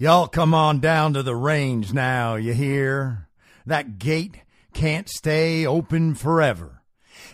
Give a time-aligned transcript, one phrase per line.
[0.00, 3.26] Y'all come on down to the range now, you hear?
[3.66, 4.42] That gate
[4.72, 6.82] can't stay open forever.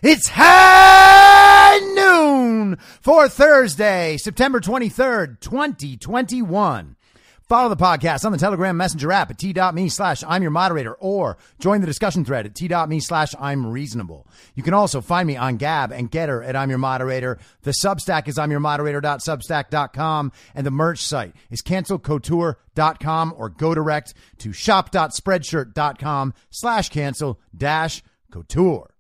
[0.02, 6.97] It's high noon for Thursday, September 23rd, 2021.
[7.48, 11.37] Follow the podcast on the Telegram Messenger app at t.me slash I'm your moderator or
[11.59, 14.27] join the discussion thread at t.me slash I'm reasonable.
[14.55, 17.39] You can also find me on Gab and Gettr at I'm your moderator.
[17.62, 24.15] The Substack is I'm your moderator.substack.com and the merch site is cancelcouture.com or go direct
[24.39, 28.95] to shop.spreadshirt.com slash cancel dash couture.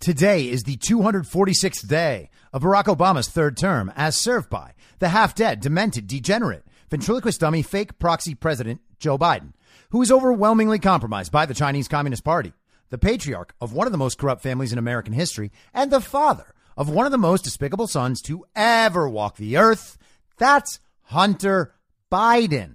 [0.00, 5.36] Today is the 246th day of Barack Obama's third term as served by the half
[5.36, 9.54] dead, demented, degenerate, ventriloquist dummy, fake proxy president Joe Biden,
[9.92, 12.52] who is overwhelmingly compromised by the Chinese Communist Party,
[12.90, 16.52] the patriarch of one of the most corrupt families in American history, and the father
[16.76, 19.96] of one of the most despicable sons to ever walk the earth.
[20.36, 21.72] That's Hunter
[22.10, 22.74] Biden.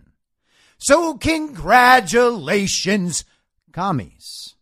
[0.79, 3.23] So, congratulations,
[3.71, 4.55] commies.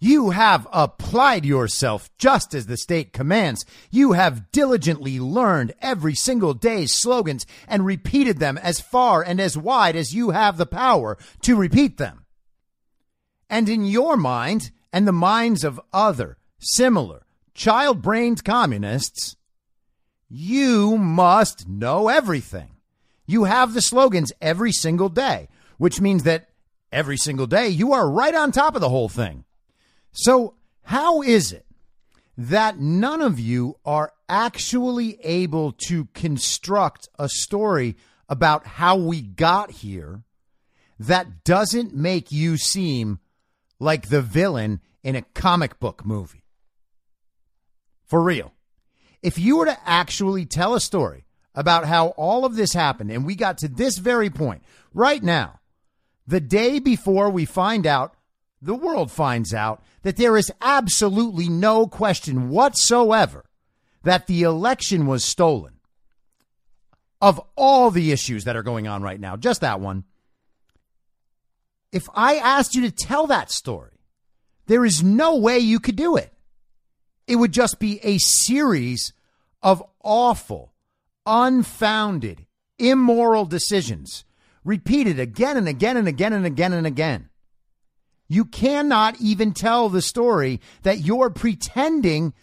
[0.00, 3.64] You have applied yourself just as the state commands.
[3.90, 9.58] You have diligently learned every single day's slogans and repeated them as far and as
[9.58, 12.26] wide as you have the power to repeat them.
[13.50, 19.36] And in your mind and the minds of other similar child brained communists,
[20.28, 22.70] you must know everything.
[23.26, 26.50] You have the slogans every single day, which means that
[26.92, 29.44] every single day you are right on top of the whole thing.
[30.12, 31.66] So, how is it
[32.36, 37.96] that none of you are actually able to construct a story
[38.28, 40.22] about how we got here
[40.98, 43.18] that doesn't make you seem
[43.78, 46.44] like the villain in a comic book movie?
[48.06, 48.52] For real.
[49.22, 53.26] If you were to actually tell a story about how all of this happened and
[53.26, 54.62] we got to this very point
[54.94, 55.60] right now,
[56.26, 58.14] the day before we find out
[58.60, 63.44] the world finds out that there is absolutely no question whatsoever
[64.02, 65.74] that the election was stolen.
[67.20, 70.04] Of all the issues that are going on right now, just that one.
[71.90, 73.98] If I asked you to tell that story,
[74.66, 76.32] there is no way you could do it.
[77.26, 79.12] It would just be a series
[79.62, 80.72] of awful,
[81.26, 82.46] unfounded,
[82.78, 84.24] immoral decisions
[84.64, 87.28] repeated again and again and again and again and again.
[88.28, 92.34] You cannot even tell the story that you're pretending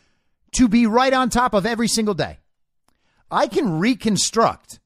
[0.53, 2.39] to be right on top of every single day.
[3.29, 4.79] I can reconstruct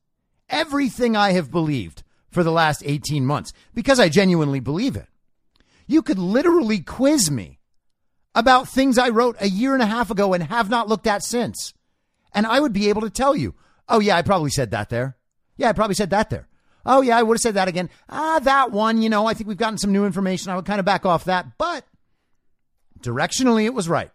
[0.50, 5.08] everything I have believed for the last 18 months because I genuinely believe it.
[5.88, 7.60] You could literally quiz me
[8.36, 11.24] about things I wrote a year and a half ago and have not looked at
[11.24, 11.74] since.
[12.34, 13.56] And I would be able to tell you,
[13.88, 15.18] oh, yeah, I probably said that there.
[15.58, 16.49] Yeah, I probably said that there.
[16.86, 17.90] Oh, yeah, I would have said that again.
[18.10, 20.52] Ah, that one, you know, I think we've gotten some new information.
[20.52, 21.86] I would kind of back off that, but
[23.02, 24.12] directionally, it was right.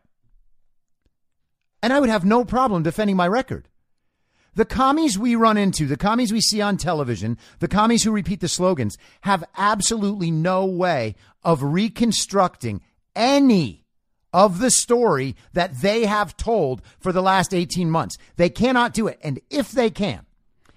[1.82, 3.68] And I would have no problem defending my record.
[4.54, 8.40] The commies we run into, the commies we see on television, the commies who repeat
[8.40, 12.80] the slogans have absolutely no way of reconstructing
[13.16, 13.84] any
[14.32, 18.16] of the story that they have told for the last 18 months.
[18.36, 19.18] They cannot do it.
[19.22, 20.24] And if they can,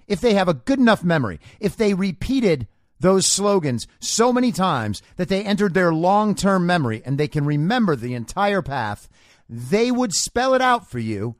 [0.08, 2.66] if they have a good enough memory, if they repeated
[2.98, 7.44] those slogans so many times that they entered their long term memory and they can
[7.44, 9.08] remember the entire path,
[9.48, 11.36] they would spell it out for you.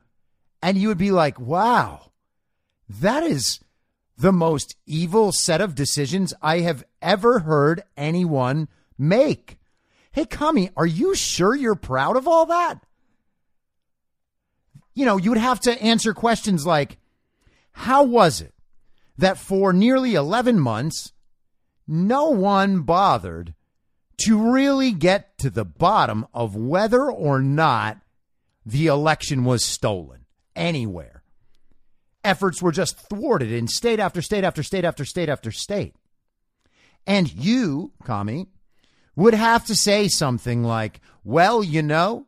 [0.61, 2.11] And you would be like, wow,
[2.87, 3.59] that is
[4.17, 8.67] the most evil set of decisions I have ever heard anyone
[8.97, 9.57] make.
[10.11, 12.79] Hey, Kami, are you sure you're proud of all that?
[14.93, 16.97] You know, you would have to answer questions like,
[17.71, 18.53] how was it
[19.19, 21.11] that for nearly 11 months,
[21.85, 23.53] no one bothered
[24.17, 27.99] to really get to the bottom of whether or not
[28.65, 30.25] the election was stolen
[30.55, 31.23] anywhere.
[32.23, 35.95] Efforts were just thwarted in state after state after state after state after state.
[37.05, 38.47] And you, Kami,
[39.15, 42.25] would have to say something like, well, you know,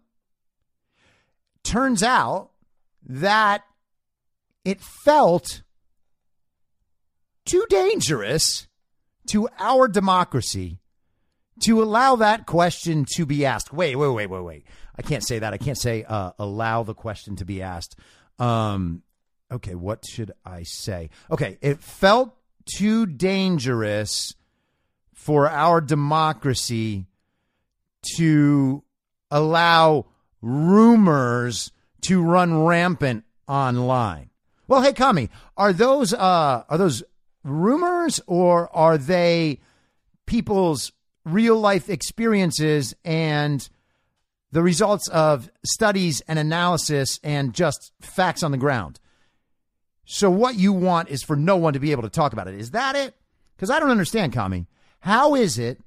[1.64, 2.52] turns out
[3.04, 3.64] that
[4.66, 5.62] it felt
[7.46, 8.68] too dangerous
[9.28, 10.80] to our democracy
[11.62, 13.72] to allow that question to be asked.
[13.72, 14.66] Wait, wait, wait, wait, wait.
[14.98, 15.54] I can't say that.
[15.54, 17.96] I can't say uh, allow the question to be asked.
[18.40, 19.04] Um,
[19.52, 21.10] okay, what should I say?
[21.30, 22.36] Okay, it felt
[22.66, 24.36] too dangerous
[25.14, 27.06] for our democracy
[28.18, 28.84] to
[29.30, 30.08] allow
[30.42, 31.72] rumors
[32.02, 34.32] to run rampant online.
[34.68, 37.04] Well, hey, Kami, are those uh, are those
[37.44, 39.60] rumors or are they
[40.26, 40.92] people's
[41.26, 43.70] real life experiences and
[44.52, 49.00] the results of studies and analysis and just facts on the ground?
[50.06, 52.56] So, what you want is for no one to be able to talk about it.
[52.56, 53.16] Is that it?
[53.56, 54.68] Because I don't understand, Kami.
[55.00, 55.80] How is it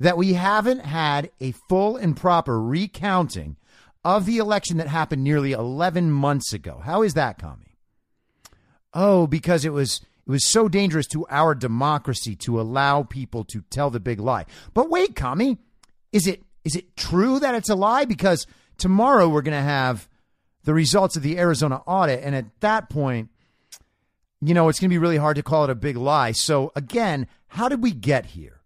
[0.00, 3.56] that we haven't had a full and proper recounting
[4.04, 6.80] of the election that happened nearly 11 months ago?
[6.84, 7.76] How is that, Kami?
[8.92, 13.62] Oh, because it was it was so dangerous to our democracy to allow people to
[13.70, 14.46] tell the big lie.
[14.72, 15.58] But wait, Kami,
[16.12, 18.06] is it is it true that it's a lie?
[18.06, 18.46] Because
[18.78, 20.08] tomorrow we're going to have
[20.64, 23.28] the results of the Arizona audit, and at that point,
[24.40, 26.32] you know, it's going to be really hard to call it a big lie.
[26.32, 28.60] So again, how did we get here?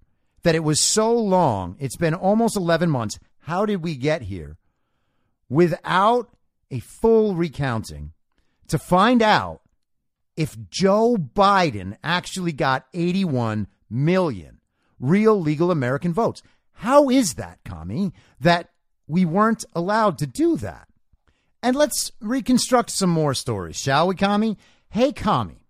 [0.44, 1.76] That it was so long.
[1.80, 3.18] It's been almost 11 months.
[3.40, 4.56] How did we get here
[5.48, 6.30] without
[6.70, 8.12] a full recounting
[8.68, 9.62] to find out
[10.38, 14.60] if Joe Biden actually got 81 million
[15.00, 16.44] real legal American votes.
[16.74, 18.70] How is that, Kami, that
[19.08, 20.86] we weren't allowed to do that?
[21.60, 24.56] And let's reconstruct some more stories, shall we, Kami?
[24.90, 25.66] Hey, Kami,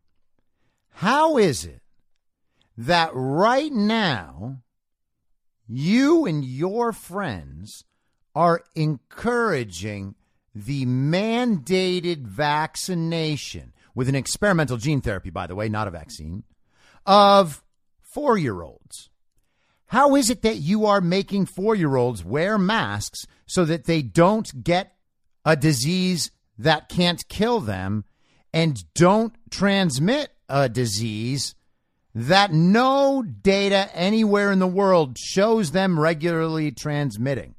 [0.90, 1.80] how is it
[2.76, 4.58] that right now
[5.66, 7.84] you and your friends
[8.34, 10.14] are encouraging
[10.54, 16.44] the mandated vaccination with an experimental gene therapy, by the way, not a vaccine,
[17.04, 17.64] of
[18.00, 19.10] four year olds.
[19.86, 24.02] How is it that you are making four year olds wear masks so that they
[24.02, 24.92] don't get
[25.44, 28.04] a disease that can't kill them
[28.52, 31.56] and don't transmit a disease
[32.14, 37.56] that no data anywhere in the world shows them regularly transmitting?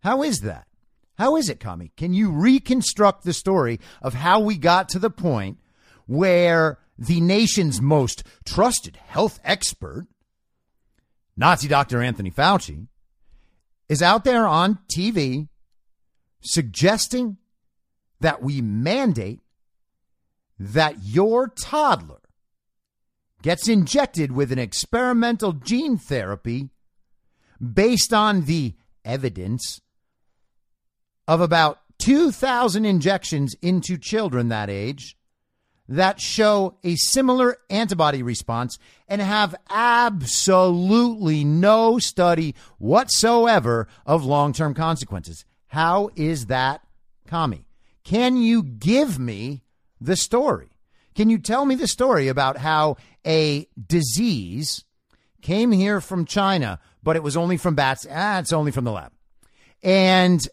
[0.00, 0.66] How is that?
[1.16, 1.92] How is it, Kami?
[1.96, 5.58] Can you reconstruct the story of how we got to the point
[6.06, 10.06] where the nation's most trusted health expert,
[11.36, 12.02] Nazi Dr.
[12.02, 12.88] Anthony Fauci,
[13.88, 15.48] is out there on TV
[16.40, 17.36] suggesting
[18.20, 19.40] that we mandate
[20.58, 22.20] that your toddler
[23.42, 26.70] gets injected with an experimental gene therapy
[27.60, 28.74] based on the
[29.04, 29.80] evidence
[31.26, 35.16] of about 2,000 injections into children that age
[35.88, 44.74] that show a similar antibody response and have absolutely no study whatsoever of long term
[44.74, 45.44] consequences.
[45.68, 46.80] How is that,
[47.26, 47.66] Kami?
[48.02, 49.62] Can you give me
[50.00, 50.68] the story?
[51.14, 54.84] Can you tell me the story about how a disease
[55.42, 58.06] came here from China, but it was only from bats?
[58.10, 59.12] Ah, it's only from the lab.
[59.82, 60.46] And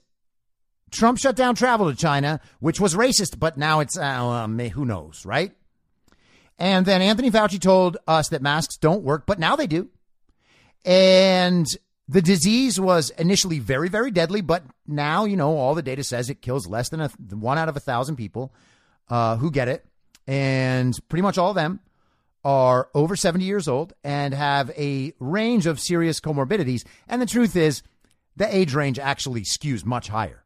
[0.92, 4.86] Trump shut down travel to China, which was racist, but now it's, uh, um, who
[4.86, 5.54] knows, right?
[6.60, 9.90] And then Anthony Fauci told us that masks don't work, but now they do.
[10.86, 11.66] And
[12.08, 16.30] the disease was initially very, very deadly, but now, you know, all the data says
[16.30, 18.54] it kills less than a, one out of a thousand people
[19.10, 19.86] uh, who get it.
[20.28, 21.80] And pretty much all of them
[22.44, 26.84] are over 70 years old and have a range of serious comorbidities.
[27.08, 27.82] And the truth is,
[28.36, 30.44] the age range actually skews much higher.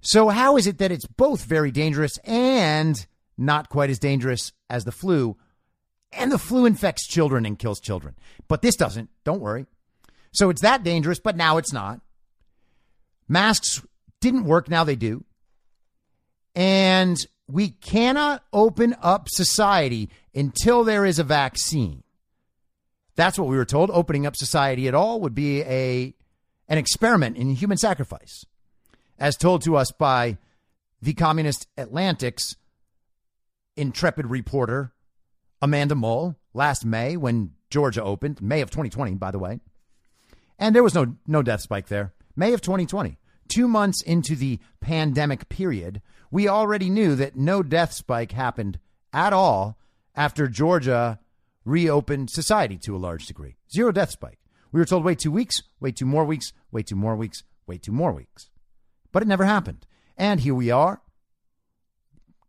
[0.00, 4.84] So, how is it that it's both very dangerous and not quite as dangerous as
[4.84, 5.36] the flu?
[6.12, 8.14] And the flu infects children and kills children.
[8.46, 9.10] But this doesn't.
[9.24, 9.66] Don't worry.
[10.32, 12.00] So, it's that dangerous, but now it's not.
[13.28, 13.82] Masks
[14.20, 14.70] didn't work.
[14.70, 15.24] Now they do.
[16.54, 17.16] And
[17.48, 22.02] we cannot open up society until there is a vaccine.
[23.16, 23.90] That's what we were told.
[23.90, 26.14] Opening up society at all would be a
[26.68, 28.44] an experiment in human sacrifice
[29.18, 30.38] as told to us by
[31.00, 32.56] the Communist Atlantic's
[33.76, 34.92] intrepid reporter,
[35.62, 39.60] Amanda Mull, last May when Georgia opened, May of 2020, by the way.
[40.58, 42.12] And there was no, no death spike there.
[42.34, 43.18] May of 2020.
[43.48, 48.78] Two months into the pandemic period, we already knew that no death spike happened
[49.12, 49.78] at all
[50.14, 51.18] after Georgia
[51.64, 53.56] reopened society to a large degree.
[53.72, 54.38] Zero death spike.
[54.70, 57.82] We were told wait two weeks, wait two more weeks, wait two more weeks, wait
[57.82, 58.50] two more weeks.
[59.12, 59.86] But it never happened.
[60.16, 61.00] And here we are.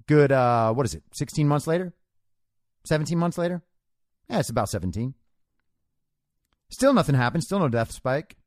[0.08, 1.94] Good, uh, what is it, 16 months later?
[2.86, 3.62] 17 months later?
[4.30, 5.14] Yeah, it's about 17.
[6.70, 7.44] Still nothing happened.
[7.44, 8.38] Still no death spike.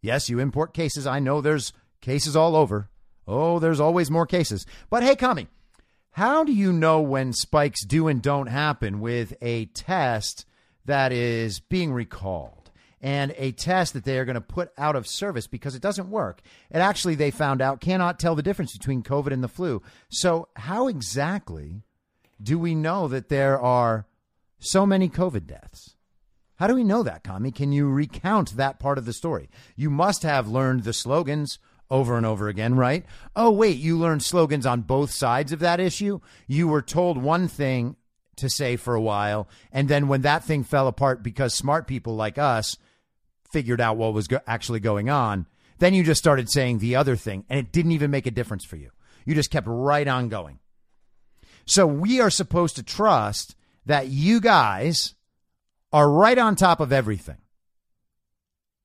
[0.00, 1.06] Yes, you import cases.
[1.06, 2.90] I know there's cases all over.
[3.26, 4.66] Oh, there's always more cases.
[4.90, 5.48] But hey, Kami,
[6.12, 10.44] how do you know when spikes do and don't happen with a test
[10.84, 12.63] that is being recalled
[13.04, 16.10] and a test that they are going to put out of service because it doesn't
[16.10, 16.40] work?
[16.70, 19.82] It actually, they found out, cannot tell the difference between COVID and the flu.
[20.08, 21.82] So, how exactly
[22.42, 24.06] do we know that there are
[24.58, 25.96] so many COVID deaths?
[26.56, 27.50] How do we know that, Kami?
[27.50, 29.50] Can you recount that part of the story?
[29.76, 31.58] You must have learned the slogans
[31.90, 33.04] over and over again, right?
[33.36, 36.20] Oh, wait, you learned slogans on both sides of that issue?
[36.46, 37.96] You were told one thing
[38.36, 42.16] to say for a while, and then when that thing fell apart because smart people
[42.16, 42.78] like us
[43.54, 45.46] figured out what was go- actually going on,
[45.78, 48.64] then you just started saying the other thing, and it didn't even make a difference
[48.64, 48.90] for you.
[49.24, 50.58] You just kept right on going.
[51.66, 53.54] So we are supposed to trust
[53.86, 55.14] that you guys
[55.92, 57.38] are right on top of everything.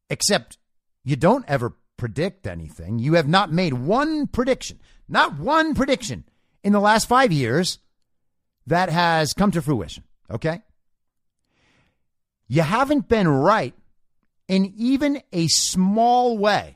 [0.08, 0.60] Except
[1.04, 3.00] you don't ever predict anything.
[3.00, 6.26] You have not made one prediction, not one prediction
[6.64, 7.80] in the last five years
[8.68, 10.04] that has come to fruition.
[10.30, 10.62] Okay?
[12.48, 13.74] You haven't been right
[14.50, 16.76] in even a small way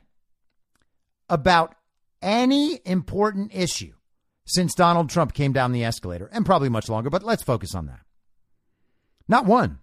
[1.27, 1.75] about
[2.21, 3.93] any important issue
[4.45, 7.87] since Donald Trump came down the escalator, and probably much longer, but let's focus on
[7.87, 8.01] that.
[9.27, 9.79] Not one.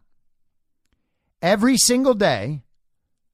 [1.43, 2.63] Every single day,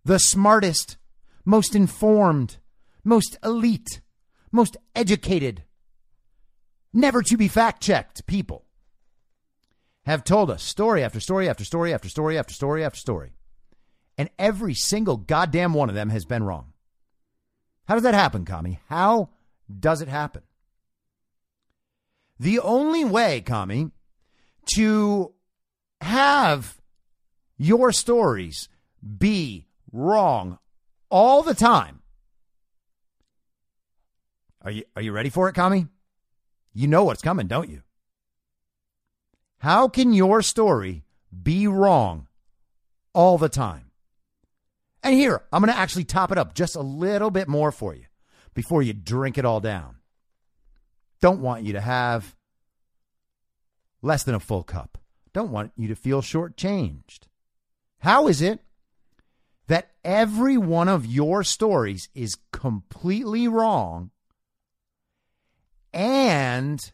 [0.05, 0.97] the smartest,
[1.45, 2.59] most informed,
[3.05, 4.01] most elite,
[4.53, 5.65] most educated,
[6.93, 8.65] never to be fact checked people
[10.07, 13.33] have told us story after story after story after story after story after story.
[14.19, 16.73] And every single goddamn one of them has been wrong.
[17.87, 18.81] How does that happen, Kami?
[18.89, 19.31] How
[19.79, 20.43] does it happen?
[22.39, 23.91] The only way, Kami,
[24.75, 25.33] to
[26.01, 26.81] have
[27.57, 28.69] your stories
[29.19, 30.59] be wrong
[31.11, 32.03] all the time.
[34.63, 35.87] Are you are you ready for it, Kami?
[36.75, 37.83] You know what's coming, don't you?
[39.59, 41.05] How can your story
[41.43, 42.29] be wrong
[43.15, 43.86] all the time?
[45.07, 47.95] And here, I'm going to actually top it up just a little bit more for
[47.95, 48.07] you
[48.55, 49.99] before you drink it all down.
[51.21, 52.35] Don't want you to have
[54.03, 54.99] less than a full cup.
[55.33, 57.21] Don't want you to feel shortchanged.
[58.01, 58.59] How is it
[59.69, 64.11] that every one of your stories is completely wrong
[65.93, 66.91] and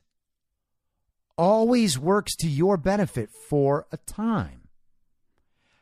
[1.38, 4.68] always works to your benefit for a time?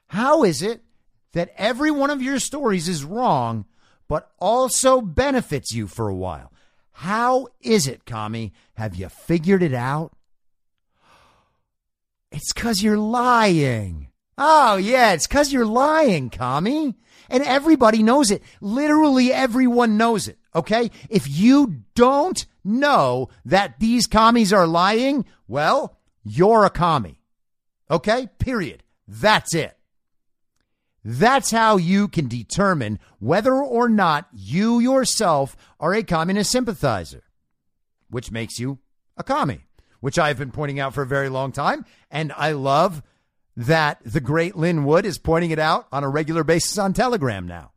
[0.07, 0.85] How is it
[1.33, 3.67] that every one of your stories is wrong,
[4.09, 6.53] but also benefits you for a while?
[6.93, 8.53] How is it, Kami?
[8.75, 10.13] Have you figured it out?
[12.31, 14.09] It's because you're lying.
[14.37, 16.95] Oh, yeah, it's because you're lying, Kami.
[17.29, 18.43] And everybody knows it.
[18.61, 20.39] Literally everyone knows it.
[20.55, 20.91] Okay.
[21.09, 27.21] If you don't know that these commies are lying, well, you're a commie.
[27.91, 28.29] Okay.
[28.39, 28.83] Period.
[29.07, 29.77] That's it.
[31.05, 37.25] That's how you can determine whether or not you yourself are a communist sympathizer,
[38.11, 38.79] which makes you
[39.17, 39.65] a commie,
[40.01, 41.87] which I've been pointing out for a very long time.
[42.11, 43.03] And I love
[43.57, 47.47] that the great Lin Wood is pointing it out on a regular basis on Telegram
[47.47, 47.73] now.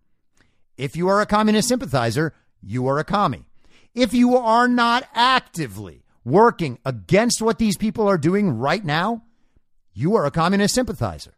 [0.78, 3.46] If you are a communist sympathizer, you are a commie.
[3.94, 9.24] If you are not actively working against what these people are doing right now,
[9.94, 11.36] you are a communist sympathizer.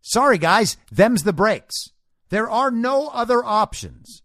[0.00, 1.90] Sorry, guys, them's the breaks.
[2.30, 4.22] There are no other options.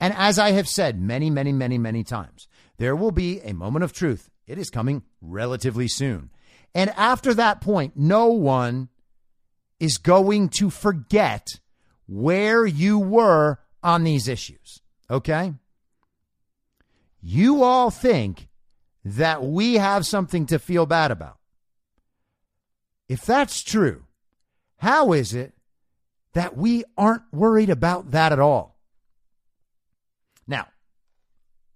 [0.00, 2.48] And as I have said many, many, many, many times,
[2.78, 4.30] there will be a moment of truth.
[4.46, 6.30] It is coming relatively soon.
[6.74, 8.88] And after that point, no one
[9.80, 11.60] is going to forget
[12.06, 14.80] where you were on these issues.
[15.10, 15.54] Okay?
[17.22, 18.48] You all think
[19.04, 21.38] that we have something to feel bad about.
[23.08, 24.05] If that's true,
[24.78, 25.54] how is it
[26.34, 28.78] that we aren't worried about that at all?
[30.46, 30.68] Now,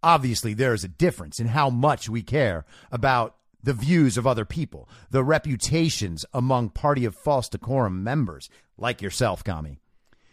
[0.03, 4.45] obviously, there is a difference in how much we care about the views of other
[4.45, 9.81] people, the reputations among party of false decorum members, like yourself, Kami.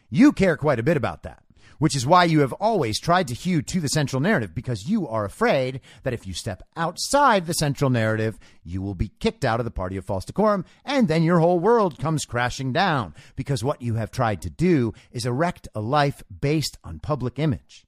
[0.10, 1.44] You care quite a bit about that,
[1.78, 5.08] which is why you have always tried to hew to the central narrative, because you
[5.08, 9.60] are afraid that if you step outside the central narrative, you will be kicked out
[9.60, 13.64] of the party of false decorum, and then your whole world comes crashing down, because
[13.64, 17.86] what you have tried to do is erect a life based on public image.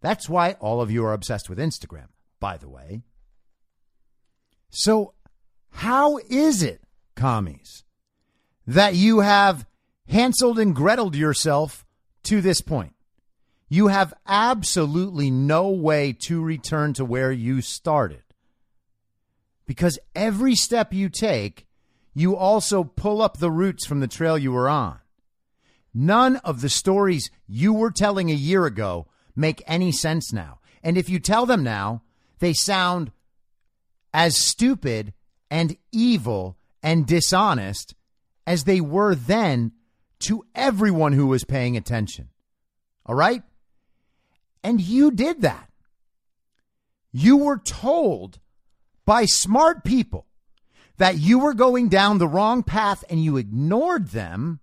[0.00, 2.08] That's why all of you are obsessed with Instagram,
[2.38, 3.02] by the way.
[4.70, 5.14] So,
[5.70, 6.80] how is it,
[7.14, 7.84] commies,
[8.66, 9.66] that you have
[10.10, 11.85] Hanseled and Greteled yourself
[12.26, 12.92] to this point?
[13.68, 18.22] You have absolutely no way to return to where you started.
[19.66, 21.66] Because every step you take,
[22.14, 24.98] you also pull up the roots from the trail you were on.
[25.92, 30.60] None of the stories you were telling a year ago make any sense now.
[30.82, 32.02] And if you tell them now,
[32.38, 33.10] they sound
[34.14, 35.12] as stupid
[35.50, 37.94] and evil and dishonest
[38.46, 39.72] as they were then
[40.20, 42.28] to everyone who was paying attention.
[43.04, 43.42] All right?
[44.62, 45.70] And you did that.
[47.12, 48.40] You were told
[49.04, 50.26] by smart people
[50.98, 54.60] that you were going down the wrong path and you ignored them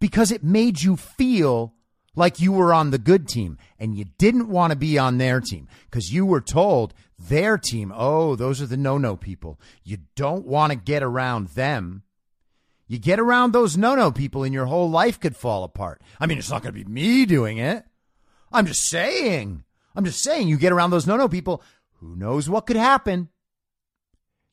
[0.00, 1.74] because it made you feel
[2.14, 5.40] like you were on the good team and you didn't want to be on their
[5.40, 9.60] team because you were told their team, oh, those are the no no people.
[9.84, 12.02] You don't want to get around them.
[12.88, 16.02] You get around those no no people and your whole life could fall apart.
[16.18, 17.84] I mean, it's not going to be me doing it.
[18.50, 19.62] I'm just saying.
[19.94, 21.62] I'm just saying, you get around those no no people,
[22.00, 23.28] who knows what could happen?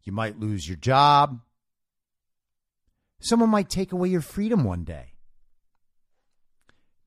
[0.04, 1.40] You might lose your job.
[3.22, 5.14] Someone might take away your freedom one day.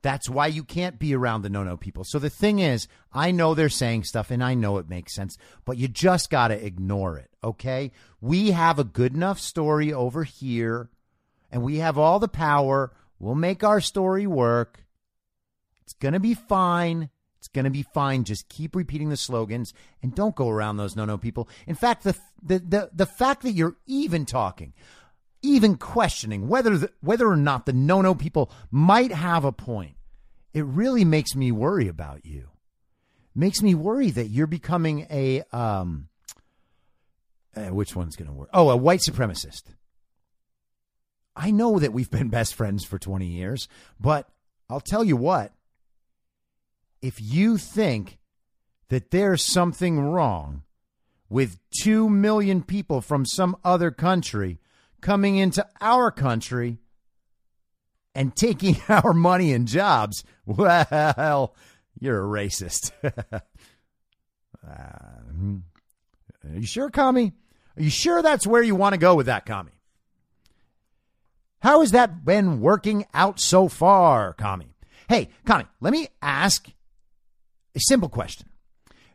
[0.01, 2.03] That's why you can't be around the no no people.
[2.05, 5.37] So the thing is, I know they're saying stuff and I know it makes sense,
[5.65, 7.91] but you just got to ignore it, okay?
[8.21, 10.89] We have a good enough story over here
[11.51, 12.93] and we have all the power.
[13.19, 14.85] We'll make our story work.
[15.83, 17.09] It's going to be fine.
[17.39, 18.23] It's going to be fine.
[18.25, 21.49] Just keep repeating the slogans and don't go around those no no people.
[21.67, 24.73] In fact, the, the, the, the fact that you're even talking,
[25.41, 29.95] even questioning whether the, whether or not the no no people might have a point,
[30.53, 32.49] it really makes me worry about you.
[33.35, 36.09] Makes me worry that you're becoming a um,
[37.55, 38.49] uh, which one's going to work?
[38.53, 39.63] Oh, a white supremacist.
[41.35, 43.67] I know that we've been best friends for 20 years,
[43.99, 44.29] but
[44.69, 45.53] I'll tell you what.
[47.01, 48.19] If you think
[48.89, 50.63] that there's something wrong
[51.29, 54.59] with 2 million people from some other country
[55.01, 56.79] coming into our country
[58.13, 61.55] and taking our money and jobs, well,
[61.99, 62.91] you're a racist.
[63.03, 63.39] uh,
[64.67, 67.33] are you sure, Commie?
[67.77, 69.78] Are you sure that's where you want to go with that, Commie?
[71.61, 74.75] How has that been working out so far, Commie?
[75.09, 76.69] Hey, Commie, let me ask
[77.75, 78.47] a simple question.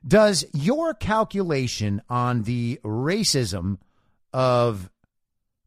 [0.06, 3.78] Does your calculation on the racism
[4.32, 4.90] of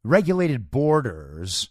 [0.04, 1.70] regulated borders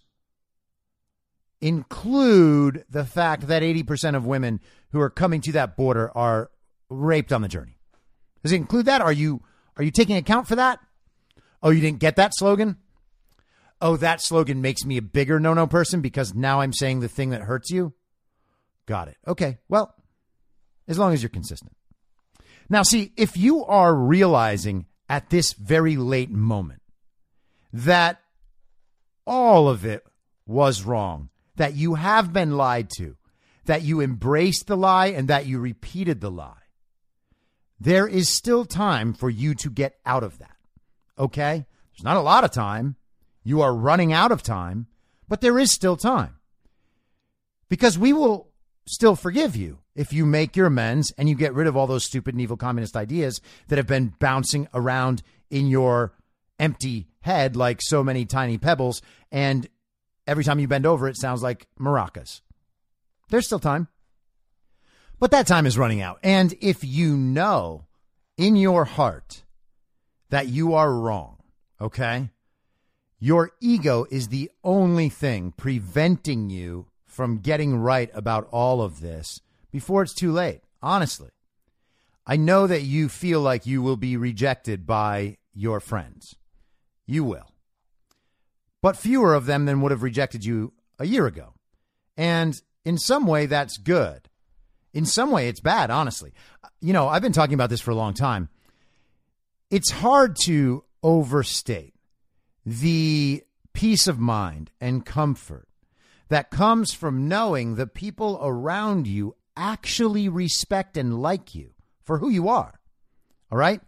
[1.61, 6.51] include the fact that 80% of women who are coming to that border are
[6.89, 7.79] raped on the journey?
[8.43, 9.01] Does it include that?
[9.01, 9.43] Are you
[9.77, 10.81] are you taking account for that?
[11.63, 12.77] Oh, you didn't get that slogan?
[13.81, 17.31] Oh, that slogan makes me a bigger no-no person because now I'm saying the thing
[17.31, 17.93] that hurts you?
[18.87, 19.17] Got it.
[19.27, 19.59] Okay.
[19.69, 19.95] Well,
[20.89, 21.77] as long as you're consistent.
[22.69, 26.83] Now, see, if you are realizing at this very late moment
[27.73, 28.21] that
[29.27, 30.05] all of it
[30.47, 33.17] was wrong, that you have been lied to,
[33.67, 36.55] that you embraced the lie and that you repeated the lie,
[37.79, 40.57] there is still time for you to get out of that.
[41.19, 41.67] Okay?
[41.93, 42.97] There's not a lot of time.
[43.47, 44.89] You are running out of time,
[45.29, 46.35] but there is still time.
[47.69, 48.49] Because we will
[48.87, 52.05] still forgive you if you make your amends and you get rid of all those
[52.05, 56.13] stupid and evil communist ideas that have been bouncing around in your
[56.59, 59.01] empty head like so many tiny pebbles.
[59.31, 59.69] And
[60.27, 62.41] every time you bend over, it sounds like maracas.
[63.29, 63.87] There's still time.
[65.21, 66.19] But that time is running out.
[66.25, 67.87] And if you know
[68.37, 69.45] in your heart
[70.31, 71.37] that you are wrong,
[71.81, 72.31] okay?
[73.19, 79.41] Your ego is the only thing preventing you from getting right about all of this
[79.71, 80.61] before it's too late.
[80.83, 81.31] Honestly,
[82.27, 86.37] I know that you feel like you will be rejected by your friends.
[87.07, 87.51] You will.
[88.83, 91.55] But fewer of them than would have rejected you a year ago.
[92.17, 94.29] And in some way, that's good.
[94.93, 96.33] In some way, it's bad, honestly.
[96.81, 98.49] You know, I've been talking about this for a long time.
[99.71, 101.96] It's hard to overstate
[102.67, 105.69] the peace of mind and comfort
[106.29, 111.71] that comes from knowing the people around you actually respect and like you
[112.03, 112.81] for who you are.
[113.53, 113.81] All right?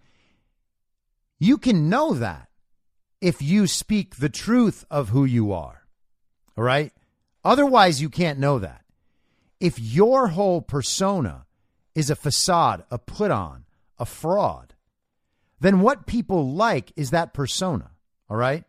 [1.41, 2.49] You can know that
[3.21, 5.83] if you speak the truth of who you are.
[6.57, 6.93] All right?
[7.45, 8.85] Otherwise, you can't know that.
[9.59, 11.47] If your whole persona
[11.97, 13.65] is a facade, a put on,
[13.99, 14.75] a fraud,
[15.59, 17.91] then what people like is that persona.
[18.31, 18.65] All right.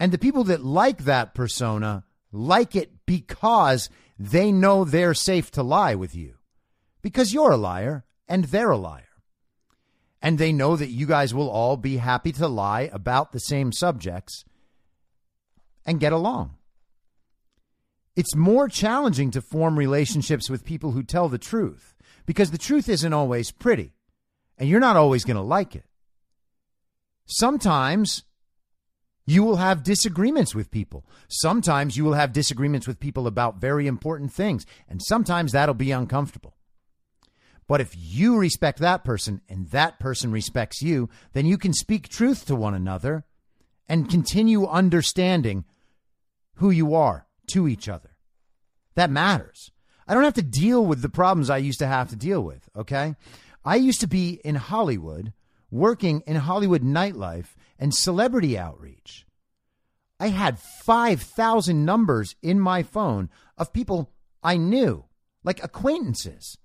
[0.00, 5.62] And the people that like that persona like it because they know they're safe to
[5.62, 6.34] lie with you
[7.02, 9.04] because you're a liar and they're a liar.
[10.20, 13.72] And they know that you guys will all be happy to lie about the same
[13.72, 14.44] subjects
[15.86, 16.56] and get along.
[18.16, 21.94] It's more challenging to form relationships with people who tell the truth
[22.26, 23.92] because the truth isn't always pretty
[24.58, 25.84] and you're not always going to like it.
[27.26, 28.24] Sometimes
[29.30, 31.04] you will have disagreements with people.
[31.28, 35.90] Sometimes you will have disagreements with people about very important things, and sometimes that'll be
[35.90, 36.54] uncomfortable.
[37.66, 42.08] But if you respect that person and that person respects you, then you can speak
[42.08, 43.24] truth to one another
[43.86, 45.64] and continue understanding
[46.54, 48.16] who you are to each other.
[48.94, 49.70] That matters.
[50.06, 52.68] I don't have to deal with the problems I used to have to deal with,
[52.74, 53.14] okay?
[53.64, 55.34] I used to be in Hollywood,
[55.70, 59.26] working in Hollywood nightlife and celebrity outreach.
[60.20, 64.10] I had 5,000 numbers in my phone of people
[64.42, 65.04] I knew,
[65.44, 66.58] like acquaintances.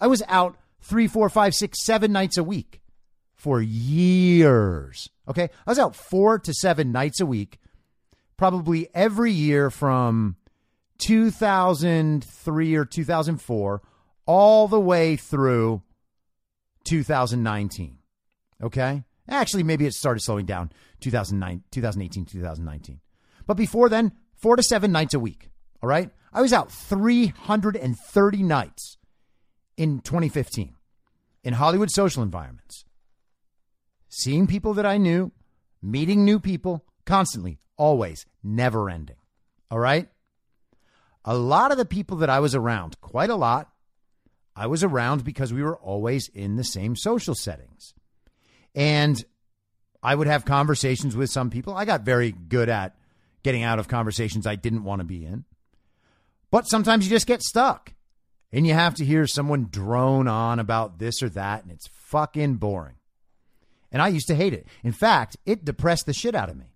[0.00, 2.80] I was out three, four, five, six, seven nights a week
[3.34, 5.08] for years.
[5.28, 5.50] Okay.
[5.66, 7.58] I was out four to seven nights a week,
[8.36, 10.36] probably every year from
[10.98, 13.82] 2003 or 2004
[14.26, 15.82] all the way through
[16.84, 17.97] 2019.
[18.62, 19.04] Okay.
[19.28, 23.00] Actually, maybe it started slowing down 2009, 2018, 2019.
[23.46, 25.50] But before then, four to seven nights a week.
[25.82, 26.10] All right.
[26.32, 28.96] I was out 330 nights
[29.76, 30.74] in 2015
[31.44, 32.84] in Hollywood social environments,
[34.08, 35.32] seeing people that I knew,
[35.80, 39.16] meeting new people constantly, always, never ending.
[39.70, 40.08] All right.
[41.24, 43.70] A lot of the people that I was around, quite a lot,
[44.56, 47.94] I was around because we were always in the same social settings.
[48.74, 49.22] And
[50.02, 51.74] I would have conversations with some people.
[51.74, 52.96] I got very good at
[53.42, 55.44] getting out of conversations I didn't want to be in.
[56.50, 57.94] But sometimes you just get stuck
[58.52, 62.54] and you have to hear someone drone on about this or that, and it's fucking
[62.54, 62.94] boring.
[63.92, 64.66] And I used to hate it.
[64.82, 66.74] In fact, it depressed the shit out of me.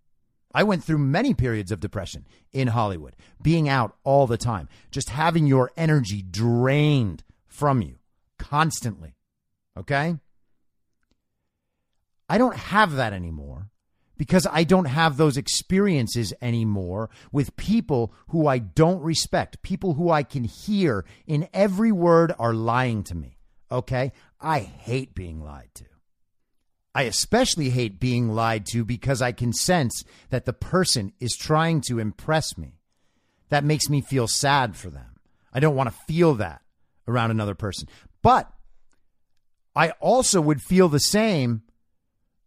[0.55, 5.09] I went through many periods of depression in Hollywood, being out all the time, just
[5.09, 7.97] having your energy drained from you
[8.39, 9.15] constantly.
[9.77, 10.17] Okay?
[12.33, 13.69] I don't have that anymore
[14.17, 20.11] because I don't have those experiences anymore with people who I don't respect, people who
[20.11, 23.37] I can hear in every word are lying to me.
[23.71, 24.13] Okay?
[24.41, 25.85] I hate being lied to.
[26.95, 31.83] I especially hate being lied to because I can sense that the person is trying
[31.89, 32.79] to impress me.
[33.51, 35.21] That makes me feel sad for them.
[35.53, 36.63] I don't want to feel that
[37.07, 37.89] around another person.
[38.23, 38.51] But
[39.77, 41.65] I also would feel the same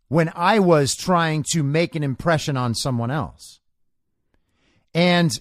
[0.08, 3.60] when I was trying to make an impression on someone else.
[4.94, 5.32] And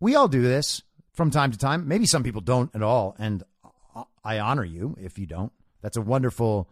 [0.00, 1.88] we all do this from time to time.
[1.88, 3.16] Maybe some people don't at all.
[3.18, 3.42] And
[4.24, 5.52] I honor you if you don't.
[5.80, 6.68] That's a wonderful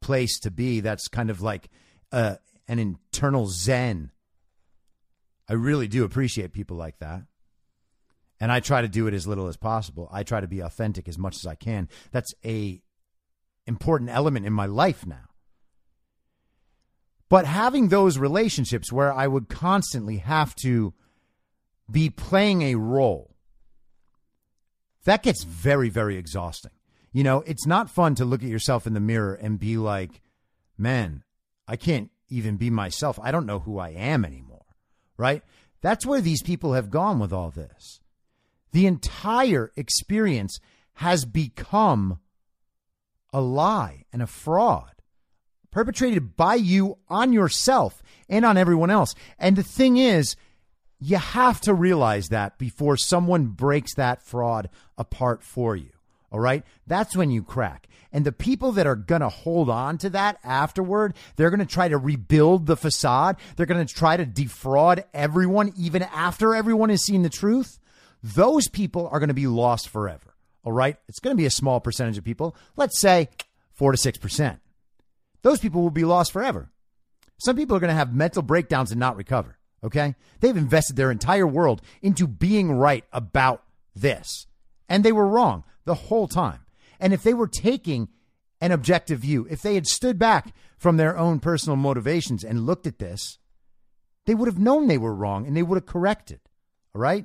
[0.00, 0.80] place to be.
[0.80, 1.68] That's kind of like
[2.12, 2.36] uh,
[2.68, 4.10] an internal zen.
[5.48, 7.22] I really do appreciate people like that.
[8.38, 10.08] And I try to do it as little as possible.
[10.12, 11.88] I try to be authentic as much as I can.
[12.10, 12.80] That's a
[13.66, 15.29] important element in my life now.
[17.30, 20.92] But having those relationships where I would constantly have to
[21.88, 23.36] be playing a role,
[25.04, 26.72] that gets very, very exhausting.
[27.12, 30.20] You know, it's not fun to look at yourself in the mirror and be like,
[30.76, 31.22] man,
[31.68, 33.18] I can't even be myself.
[33.22, 34.66] I don't know who I am anymore.
[35.16, 35.42] Right?
[35.82, 38.00] That's where these people have gone with all this.
[38.72, 40.58] The entire experience
[40.94, 42.18] has become
[43.32, 44.99] a lie and a fraud
[45.70, 49.14] perpetrated by you on yourself and on everyone else.
[49.38, 50.36] And the thing is,
[51.00, 55.90] you have to realize that before someone breaks that fraud apart for you.
[56.30, 56.64] All right.
[56.86, 57.88] That's when you crack.
[58.12, 61.66] And the people that are going to hold on to that afterward, they're going to
[61.66, 63.36] try to rebuild the facade.
[63.56, 67.78] They're going to try to defraud everyone, even after everyone has seen the truth.
[68.22, 70.34] Those people are going to be lost forever.
[70.64, 70.96] All right.
[71.08, 72.54] It's going to be a small percentage of people.
[72.76, 73.28] Let's say
[73.72, 74.58] four to 6%
[75.42, 76.70] those people will be lost forever.
[77.38, 79.58] Some people are going to have mental breakdowns and not recover.
[79.82, 80.14] Okay.
[80.40, 83.62] They've invested their entire world into being right about
[83.94, 84.46] this.
[84.88, 86.60] And they were wrong the whole time.
[86.98, 88.08] And if they were taking
[88.60, 92.86] an objective view, if they had stood back from their own personal motivations and looked
[92.86, 93.38] at this,
[94.26, 96.40] they would have known they were wrong and they would have corrected.
[96.94, 97.24] All right.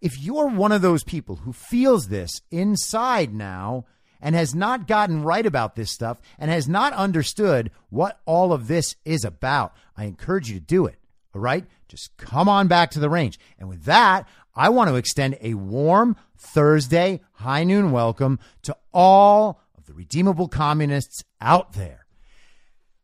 [0.00, 3.86] If you're one of those people who feels this inside now
[4.20, 8.68] and has not gotten right about this stuff and has not understood what all of
[8.68, 10.98] this is about, I encourage you to do it.
[11.34, 11.64] All right?
[11.88, 13.38] Just come on back to the range.
[13.58, 19.60] And with that, I want to extend a warm Thursday high noon welcome to all
[19.76, 22.04] of the redeemable communists out there.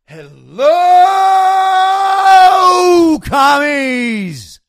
[0.07, 0.67] Hello,
[3.19, 4.59] commies!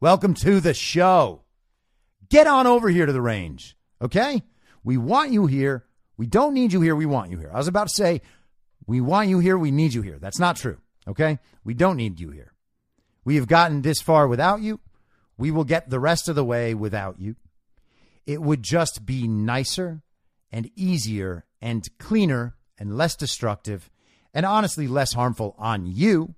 [0.00, 1.42] Welcome to the show.
[2.28, 4.42] Get on over here to the range, okay?
[4.84, 5.84] We want you here.
[6.16, 6.94] We don't need you here.
[6.94, 7.50] We want you here.
[7.52, 8.20] I was about to say,
[8.86, 9.58] we want you here.
[9.58, 10.18] We need you here.
[10.20, 11.38] That's not true, okay?
[11.64, 12.52] We don't need you here.
[13.24, 14.80] We have gotten this far without you.
[15.36, 17.36] We will get the rest of the way without you.
[18.26, 20.02] It would just be nicer
[20.52, 23.90] and easier and cleaner and less destructive
[24.32, 26.34] and honestly less harmful on you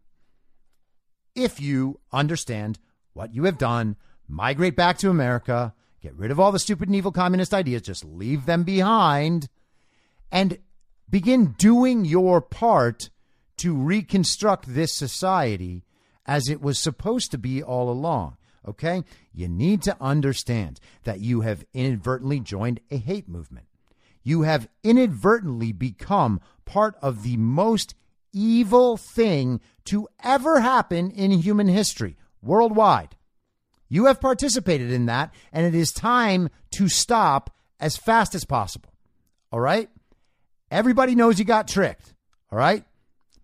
[1.36, 2.78] if you understand
[3.12, 5.74] what you have done, migrate back to America,
[6.06, 9.48] get rid of all the stupid and evil communist ideas, just leave them behind,
[10.30, 10.58] and
[11.10, 13.10] begin doing your part
[13.56, 15.82] to reconstruct this society
[16.24, 18.36] as it was supposed to be all along.
[18.68, 19.02] Okay?
[19.32, 23.66] You need to understand that you have inadvertently joined a hate movement.
[24.22, 27.96] You have inadvertently become part of the most
[28.32, 33.15] evil thing to ever happen in human history worldwide.
[33.88, 38.92] You have participated in that, and it is time to stop as fast as possible.
[39.52, 39.88] All right?
[40.70, 42.14] Everybody knows you got tricked.
[42.50, 42.84] All right?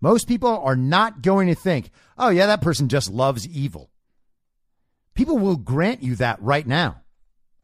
[0.00, 3.90] Most people are not going to think, oh, yeah, that person just loves evil.
[5.14, 7.02] People will grant you that right now,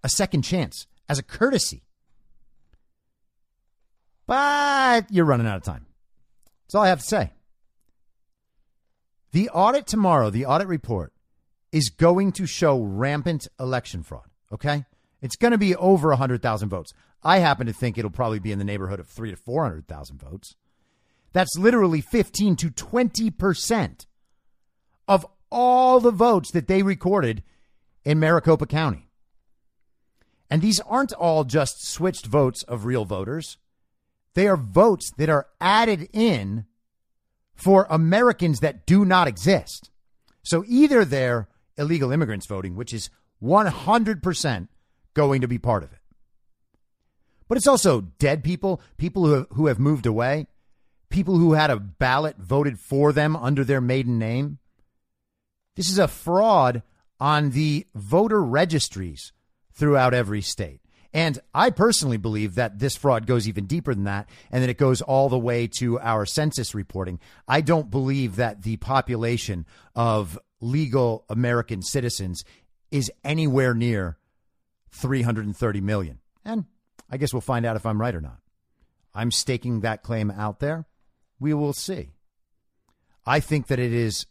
[0.04, 1.82] a second chance, as a courtesy.
[4.26, 5.86] But you're running out of time.
[6.66, 7.32] That's all I have to say.
[9.32, 11.12] The audit tomorrow, the audit report,
[11.72, 14.28] is going to show rampant election fraud.
[14.52, 14.84] Okay?
[15.20, 16.92] It's going to be over 100,000 votes.
[17.22, 20.54] I happen to think it'll probably be in the neighborhood of three to 400,000 votes.
[21.32, 24.06] That's literally 15 to 20%
[25.06, 27.42] of all the votes that they recorded
[28.04, 29.08] in Maricopa County.
[30.50, 33.58] And these aren't all just switched votes of real voters.
[34.34, 36.64] They are votes that are added in
[37.54, 39.90] for Americans that do not exist.
[40.42, 43.10] So either they're illegal immigrants voting, which is
[43.42, 44.68] 100%
[45.14, 45.98] going to be part of it.
[47.48, 50.46] But it's also dead people, people who have, who have moved away,
[51.08, 54.58] people who had a ballot voted for them under their maiden name.
[55.76, 56.82] This is a fraud
[57.18, 59.32] on the voter registries
[59.72, 60.80] throughout every state.
[61.14, 64.76] And I personally believe that this fraud goes even deeper than that and that it
[64.76, 67.18] goes all the way to our census reporting.
[67.46, 69.64] I don't believe that the population
[69.94, 72.44] of legal American citizens
[72.90, 74.18] is anywhere near
[74.90, 76.18] 330 million.
[76.44, 76.64] And
[77.10, 78.38] I guess we'll find out if I'm right or not.
[79.14, 80.86] I'm staking that claim out there.
[81.40, 82.10] We will see.
[83.26, 84.26] I think that it is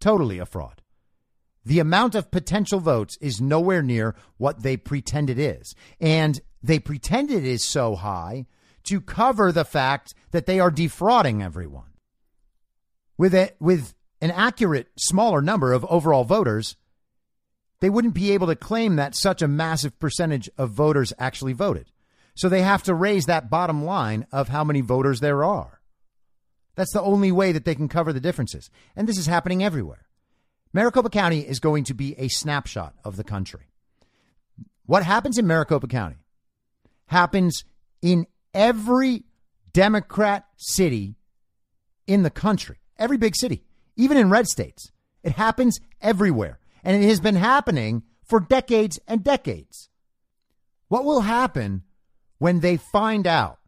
[0.00, 0.82] totally a fraud.
[1.64, 5.74] The amount of potential votes is nowhere near what they pretend it is.
[6.00, 8.46] And they pretend it is so high
[8.84, 11.92] to cover the fact that they are defrauding everyone.
[13.18, 16.76] With it, with an accurate smaller number of overall voters,
[17.80, 21.90] they wouldn't be able to claim that such a massive percentage of voters actually voted.
[22.34, 25.80] So they have to raise that bottom line of how many voters there are.
[26.74, 28.70] That's the only way that they can cover the differences.
[28.94, 30.06] And this is happening everywhere.
[30.72, 33.68] Maricopa County is going to be a snapshot of the country.
[34.86, 36.18] What happens in Maricopa County
[37.06, 37.64] happens
[38.00, 39.24] in every
[39.72, 41.16] Democrat city
[42.06, 43.64] in the country, every big city,
[43.98, 44.90] even in red states.
[45.22, 46.58] It happens everywhere.
[46.82, 49.90] And it has been happening for decades and decades.
[50.86, 51.82] What will happen
[52.38, 53.58] when they find out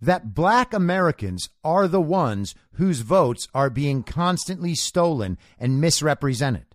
[0.00, 6.66] that black Americans are the ones whose votes are being constantly stolen and misrepresented.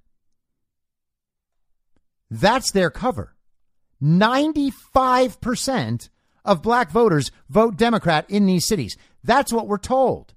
[2.29, 3.33] That's their cover.
[4.01, 6.09] 95%
[6.43, 8.97] of black voters vote Democrat in these cities.
[9.23, 10.32] That's what we're told.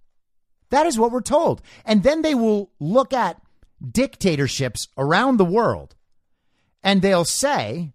[0.71, 1.63] That is what we're told.
[1.85, 3.41] And then they will look at
[3.93, 5.95] dictatorships around the world
[6.83, 7.93] and they'll say,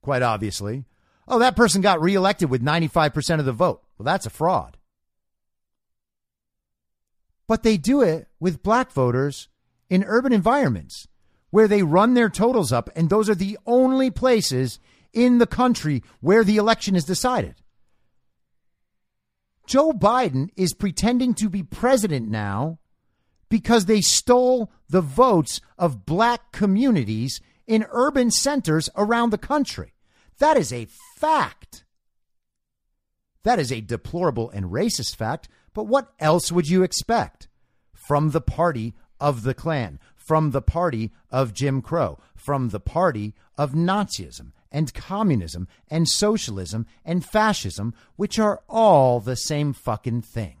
[0.00, 0.84] quite obviously,
[1.28, 3.82] oh, that person got reelected with 95% of the vote.
[3.96, 4.76] Well, that's a fraud.
[7.46, 9.48] But they do it with black voters
[9.88, 11.06] in urban environments
[11.50, 14.78] where they run their totals up, and those are the only places
[15.12, 17.61] in the country where the election is decided.
[19.66, 22.78] Joe Biden is pretending to be president now
[23.48, 29.92] because they stole the votes of black communities in urban centers around the country.
[30.38, 31.84] That is a fact.
[33.44, 37.48] That is a deplorable and racist fact, but what else would you expect
[37.92, 43.34] from the party of the Klan, from the party of Jim Crow, from the party
[43.56, 50.56] of Nazism and communism and socialism and fascism, which are all the same fucking thing?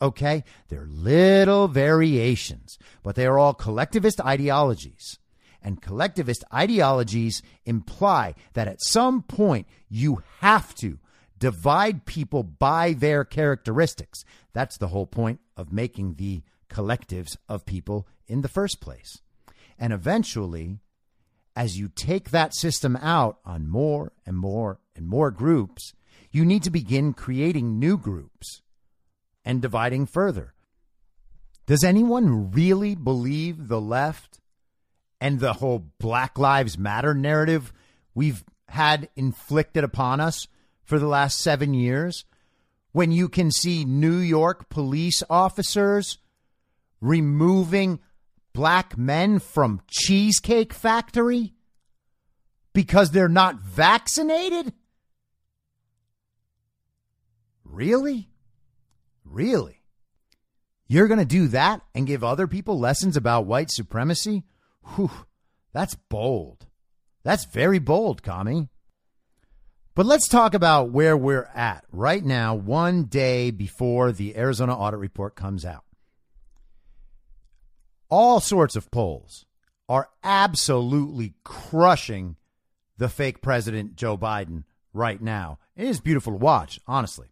[0.00, 0.44] Okay?
[0.68, 5.18] They're little variations, but they are all collectivist ideologies.
[5.62, 10.98] And collectivist ideologies imply that at some point you have to
[11.38, 14.24] divide people by their characteristics.
[14.52, 19.20] That's the whole point of making the collectives of people in the first place.
[19.78, 20.78] And eventually,
[21.56, 25.94] as you take that system out on more and more and more groups,
[26.30, 28.60] you need to begin creating new groups
[29.42, 30.52] and dividing further.
[31.66, 34.38] Does anyone really believe the left
[35.20, 37.72] and the whole Black Lives Matter narrative
[38.14, 40.46] we've had inflicted upon us
[40.84, 42.24] for the last seven years
[42.92, 46.18] when you can see New York police officers
[47.00, 48.00] removing
[48.56, 51.52] black men from Cheesecake Factory
[52.72, 54.72] because they're not vaccinated?
[57.64, 58.30] Really?
[59.24, 59.82] Really?
[60.88, 64.44] You're going to do that and give other people lessons about white supremacy?
[64.94, 65.10] Whew,
[65.74, 66.66] that's bold.
[67.24, 68.70] That's very bold, Kami.
[69.94, 75.00] But let's talk about where we're at right now, one day before the Arizona audit
[75.00, 75.85] report comes out.
[78.08, 79.46] All sorts of polls
[79.88, 82.36] are absolutely crushing
[82.98, 85.58] the fake president, Joe Biden, right now.
[85.76, 87.28] It is beautiful to watch, honestly.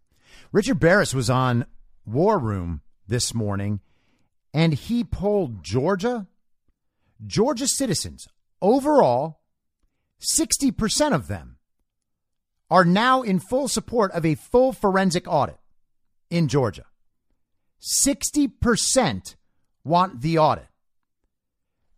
[0.52, 1.66] Richard Baris was on
[2.04, 3.80] War Room this morning,
[4.52, 6.26] and he polled Georgia,
[7.26, 8.28] Georgia citizens
[8.60, 9.40] overall,
[10.38, 11.58] 60% of them
[12.70, 15.58] are now in full support of a full forensic audit
[16.30, 16.86] in Georgia.
[17.80, 19.34] 60%
[19.84, 20.66] want the audit.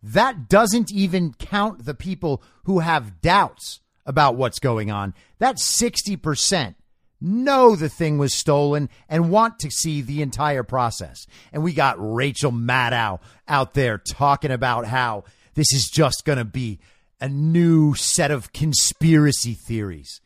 [0.03, 5.13] That doesn't even count the people who have doubts about what's going on.
[5.39, 6.75] That 60%
[7.19, 11.25] know the thing was stolen and want to see the entire process.
[11.51, 15.23] And we got Rachel Maddow out there talking about how
[15.55, 16.79] this is just going to be
[17.19, 20.21] a new set of conspiracy theories.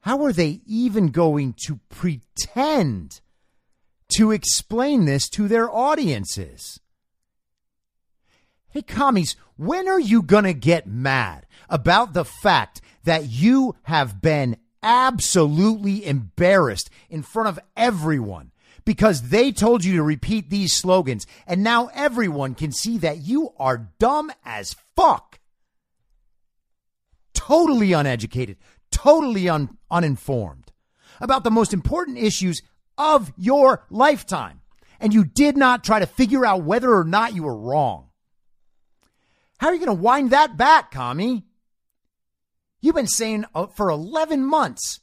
[0.00, 3.22] How are they even going to pretend
[4.16, 6.80] to explain this to their audiences?
[8.68, 14.20] Hey, commies, when are you going to get mad about the fact that you have
[14.20, 18.50] been absolutely embarrassed in front of everyone
[18.84, 23.50] because they told you to repeat these slogans and now everyone can see that you
[23.58, 25.38] are dumb as fuck?
[27.32, 28.56] Totally uneducated,
[28.90, 30.72] totally un- uninformed
[31.20, 32.60] about the most important issues
[32.96, 34.60] of your lifetime.
[35.00, 38.08] And you did not try to figure out whether or not you were wrong.
[39.58, 41.44] How are you going to wind that back, Kami?
[42.80, 45.00] You've been saying uh, for 11 months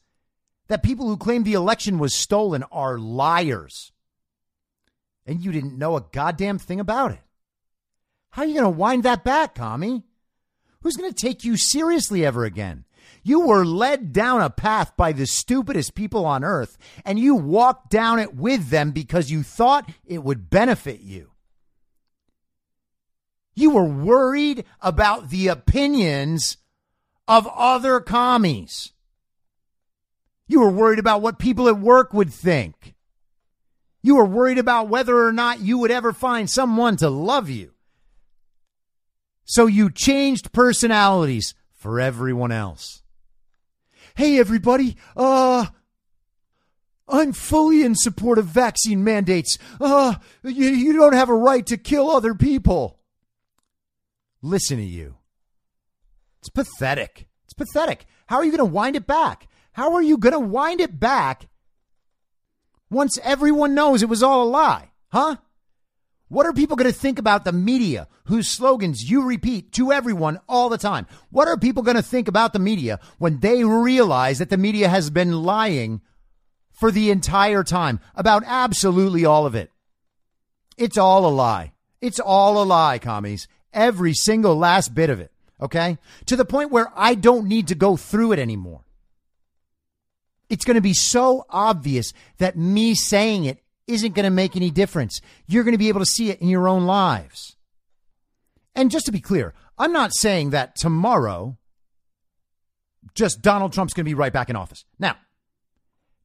[0.68, 3.92] that people who claim the election was stolen are liars.
[5.26, 7.22] And you didn't know a goddamn thing about it.
[8.32, 10.04] How are you going to wind that back, Kami?
[10.82, 12.86] Who's going to take you seriously ever again?
[13.24, 17.92] You were led down a path by the stupidest people on earth, and you walked
[17.92, 21.32] down it with them because you thought it would benefit you.
[23.54, 26.58] You were worried about the opinions
[27.28, 28.94] of other commies.
[30.48, 32.96] You were worried about what people at work would think.
[34.02, 37.74] You were worried about whether or not you would ever find someone to love you.
[39.46, 43.01] So you changed personalities for everyone else
[44.16, 45.66] hey, everybody, uh,
[47.08, 49.58] I'm fully in support of vaccine mandates.
[49.80, 53.00] Uh, you, you don't have a right to kill other people.
[54.42, 55.16] Listen to you.
[56.40, 57.28] It's pathetic.
[57.46, 58.06] It's pathetic.
[58.28, 59.48] How are you going to wind it back?
[59.74, 61.48] How are you going to wind it back
[62.90, 64.92] once everyone knows it was all a lie?
[65.10, 65.36] Huh?
[66.32, 70.40] What are people going to think about the media whose slogans you repeat to everyone
[70.48, 71.06] all the time?
[71.30, 74.88] What are people going to think about the media when they realize that the media
[74.88, 76.00] has been lying
[76.72, 79.72] for the entire time about absolutely all of it?
[80.78, 81.74] It's all a lie.
[82.00, 83.50] It's all a lie, commies.
[83.74, 85.34] Every single last bit of it.
[85.62, 85.98] Okay?
[86.28, 88.86] To the point where I don't need to go through it anymore.
[90.50, 94.72] It's going to be so obvious that me saying it isn't going to make any
[94.72, 95.22] difference.
[95.48, 97.56] You're going to be able to see it in your own lives.
[98.76, 101.58] And just to be clear, I'm not saying that tomorrow
[103.14, 104.86] just Donald Trump's going to be right back in office.
[105.00, 105.18] Now,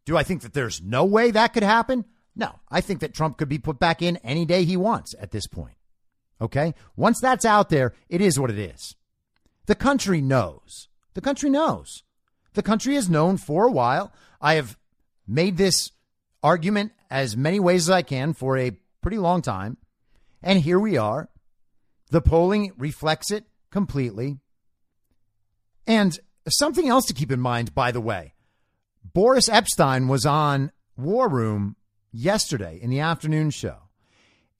[0.04, 2.04] do I think that there's no way that could happen?
[2.36, 5.32] No, I think that Trump could be put back in any day he wants at
[5.32, 5.76] this point.
[6.40, 6.74] Okay?
[6.94, 8.94] Once that's out there, it is what it is.
[9.66, 10.88] The country knows.
[11.14, 12.02] The country knows.
[12.52, 14.12] The country has known for a while.
[14.40, 14.76] I have
[15.26, 15.90] made this
[16.42, 19.76] argument as many ways as I can for a pretty long time.
[20.42, 21.28] And here we are.
[22.10, 24.38] The polling reflects it completely.
[25.86, 28.34] And something else to keep in mind, by the way
[29.12, 31.76] Boris Epshteyn was on War Room
[32.12, 33.78] yesterday in the afternoon show.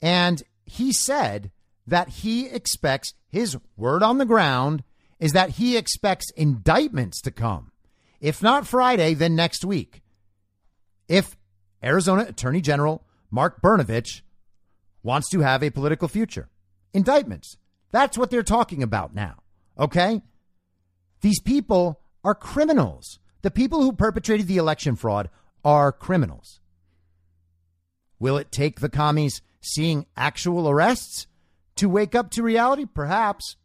[0.01, 1.51] And he said
[1.87, 4.83] that he expects his word on the ground
[5.19, 7.73] is that he expects indictments to come.
[8.21, 10.03] If not Friday, then next week.
[11.09, 11.37] If
[11.87, 14.23] Arizona Attorney General Mark Brnovich
[15.03, 16.49] wants to have a political future,
[16.93, 17.57] indictments.
[17.93, 19.37] That's what they're talking about now.
[19.79, 20.21] Okay?
[21.21, 23.21] These people are criminals.
[23.43, 25.31] The people who perpetrated the election fraud
[25.65, 26.61] are criminals.
[28.19, 31.27] Will it take the commies seeing actual arrests
[31.77, 32.85] to wake up to reality?
[32.85, 33.57] Perhaps.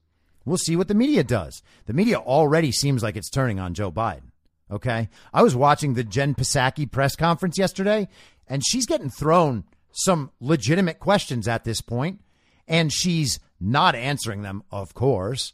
[0.46, 1.62] We'll see what the media does.
[1.86, 4.31] The media already seems like it's turning on Joe Biden.
[4.72, 5.10] Okay.
[5.34, 8.08] I was watching the Jen Psaki press conference yesterday,
[8.48, 12.22] and she's getting thrown some legitimate questions at this point,
[12.68, 15.54] and she's not answering them, of course.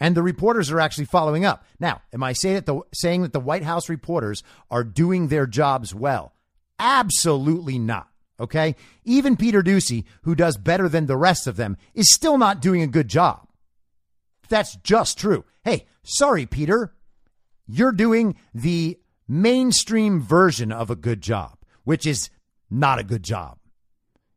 [0.00, 1.64] And the reporters are actually following up.
[1.78, 5.46] Now, am I saying that the, saying that the White House reporters are doing their
[5.46, 6.32] jobs well?
[6.78, 8.08] Absolutely not.
[8.40, 8.74] Okay.
[9.04, 12.80] Even Peter Doocy, who does better than the rest of them, is still not doing
[12.80, 13.46] a good job.
[14.48, 15.44] That's just true.
[15.62, 16.94] Hey, sorry, Peter.
[17.72, 18.98] You're doing the
[19.28, 22.30] mainstream version of a good job, which is
[22.68, 23.58] not a good job.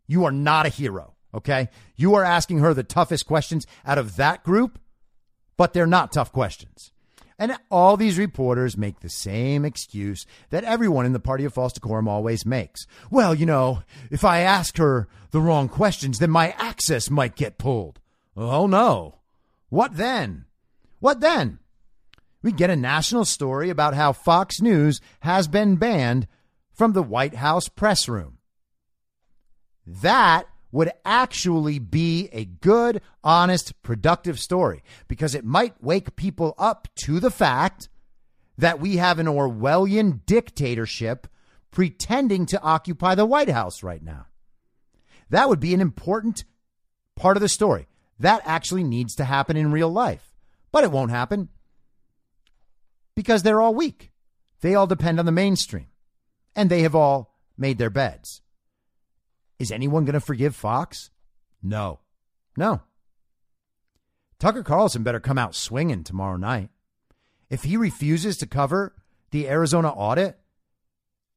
[0.08, 1.16] You are not a hero.
[1.34, 1.70] Okay.
[1.96, 4.80] You are asking her the toughest questions out of that group,
[5.58, 6.92] but they're not tough questions.
[7.40, 11.74] And all these reporters make the same excuse that everyone in the party of false
[11.74, 12.86] decorum always makes.
[13.10, 13.82] Well, you know,
[14.12, 18.00] if I ask her the wrong questions, then my access might get pulled.
[18.38, 19.16] Oh no.
[19.70, 20.46] What then?
[21.00, 21.60] What then?
[22.44, 26.28] We get a national story about how Fox News has been banned
[26.74, 28.38] from the White House press room.
[29.88, 36.89] That would actually be a good, honest, productive story because it might wake people up
[36.96, 37.88] to the fact
[38.58, 41.28] that we have an Orwellian dictatorship
[41.72, 44.26] pretending to occupy the White House right now.
[45.30, 46.44] That would be an important
[47.16, 47.88] part of the story.
[48.20, 50.34] That actually needs to happen in real life,
[50.72, 51.50] but it won't happen
[53.16, 54.11] because they're all weak.
[54.61, 55.88] They all depend on the mainstream,
[56.55, 58.41] and they have all made their beds.
[59.59, 61.11] Is anyone going to forgive Fox?
[61.61, 61.99] No.
[62.57, 62.82] No.
[64.39, 66.70] Tucker Carlson better come out swinging tomorrow night.
[67.49, 68.93] If he refuses to cover
[69.32, 70.38] the Arizona audit,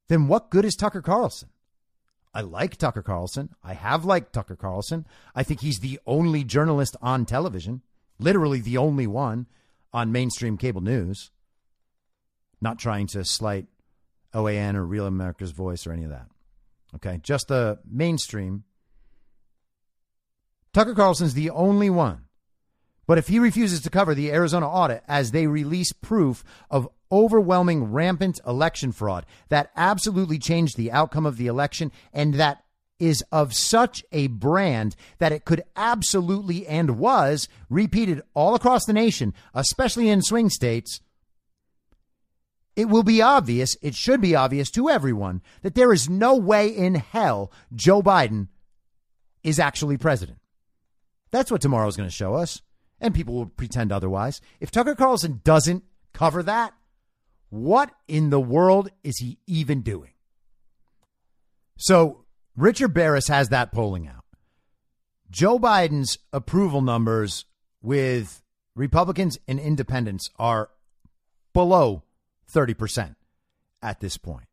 [0.09, 1.51] then what good is Tucker Carlson?
[2.33, 3.51] I like Tucker Carlson.
[3.63, 5.07] I have liked Tucker Carlson.
[5.35, 7.83] I think he's the only journalist on television,
[8.19, 9.47] literally the only one
[9.93, 11.31] on mainstream cable news.
[12.61, 13.67] Not trying to slight
[14.35, 16.27] OAN or Real America's Voice or any of that.
[16.97, 18.65] Okay, just the mainstream.
[20.73, 22.25] Tucker Carlson's the only one.
[23.07, 27.93] But if he refuses to cover the Arizona audit as they release proof of overwhelming
[27.93, 32.65] rampant election fraud that absolutely changed the outcome of the election and that
[32.99, 38.93] is of such a brand that it could absolutely and was repeated all across the
[38.93, 41.01] nation, especially in swing states,
[42.77, 46.69] it will be obvious, it should be obvious to everyone, that there is no way
[46.69, 48.49] in hell Joe Biden
[49.43, 50.39] is actually president.
[51.31, 52.63] That's what tomorrow is going to show us.
[53.01, 54.41] And people will pretend otherwise.
[54.61, 56.73] If Tucker Carlson doesn't cover that,
[57.51, 60.13] what in the world is he even doing?
[61.77, 62.25] So
[62.57, 64.25] Richard Baris has that polling out.
[65.31, 67.45] Joe Biden's approval numbers
[67.83, 68.43] with
[68.75, 70.71] Republicans and independents are
[71.53, 72.03] below
[72.53, 73.15] 30%
[73.83, 74.47] at this point.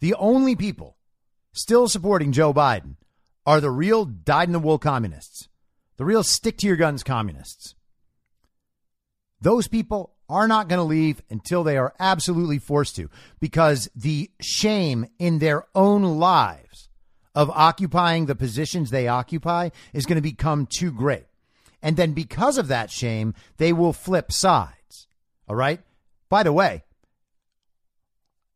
[0.00, 0.96] The only people
[1.52, 2.96] still supporting Joe Biden
[3.46, 5.48] are the real dyed in the wool communists,
[5.96, 7.74] the real stick to your guns communists.
[9.40, 13.08] Those people are not going to leave until they are absolutely forced to
[13.40, 16.88] because the shame in their own lives
[17.34, 21.26] of occupying the positions they occupy is going to become too great.
[21.82, 25.06] And then because of that shame, they will flip sides.
[25.48, 25.80] All right.
[26.28, 26.84] By the way,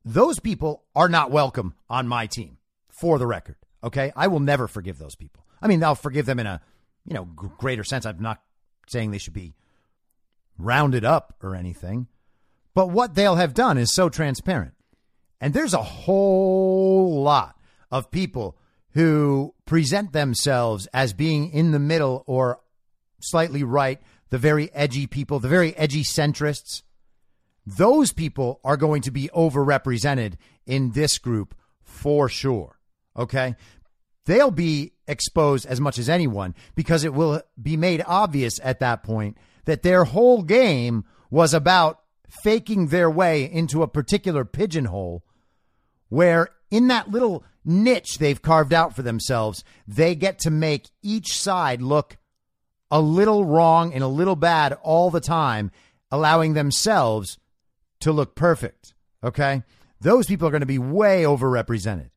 [0.05, 2.59] those people are not welcome on my team
[2.89, 3.57] for the record.
[3.85, 4.13] Okay.
[4.15, 5.47] I will never forgive those people.
[5.61, 6.61] I mean, I'll forgive them in a,
[7.05, 8.05] you know, greater sense.
[8.05, 8.43] I'm not
[8.89, 9.55] saying they should be
[10.59, 12.09] rounded up or anything.
[12.75, 14.75] But what they'll have done is so transparent.
[15.41, 17.57] And there's a whole lot
[17.91, 18.57] of people
[18.93, 22.61] who present themselves as being in the middle or
[23.21, 24.01] slightly right,
[24.31, 26.83] the very edgy people, the very edgy centrists.
[27.65, 30.35] Those people are going to be overrepresented
[30.67, 32.79] in this group for sure.
[33.17, 33.57] Okay.
[34.25, 39.03] They'll be exposed as much as anyone because it will be made obvious at that
[39.03, 42.01] point that their whole game was about
[42.43, 45.25] faking their way into a particular pigeonhole
[46.09, 51.37] where in that little niche they've carved out for themselves, they get to make each
[51.39, 52.17] side look
[52.91, 55.71] a little wrong and a little bad all the time,
[56.11, 57.39] allowing themselves
[58.03, 58.95] to look perfect.
[59.25, 59.63] Okay?
[60.01, 62.11] Those people are going to be way overrepresented.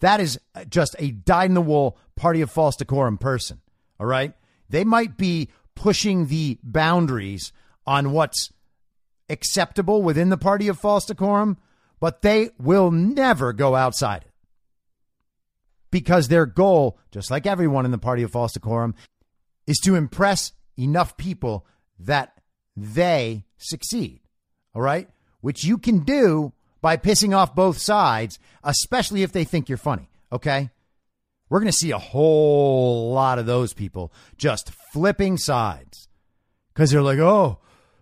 [0.00, 3.60] That is uh, just a dyed in the wool party of false decorum person.
[3.98, 4.34] All right?
[4.68, 7.52] They might be pushing the boundaries
[7.86, 8.50] on what's
[9.28, 11.56] acceptable within the party of false decorum,
[12.00, 14.30] but they will never go outside it.
[15.90, 18.94] Because their goal, just like everyone in the party of false decorum,
[19.66, 21.66] is to impress enough people
[21.98, 22.40] that
[22.76, 24.20] they succeed.
[24.74, 25.08] All right?
[25.40, 30.10] Which you can do by pissing off both sides, especially if they think you're funny.
[30.32, 30.70] Okay?
[31.48, 36.08] We're going to see a whole lot of those people just flipping sides
[36.72, 37.58] because they're like, oh,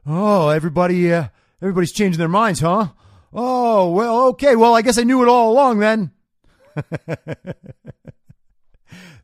[0.07, 1.29] oh, everybody, uh,
[1.61, 2.89] everybody's changing their minds, huh?
[3.33, 4.57] Oh, well, okay.
[4.57, 6.13] Well, I guess I knew it all along then.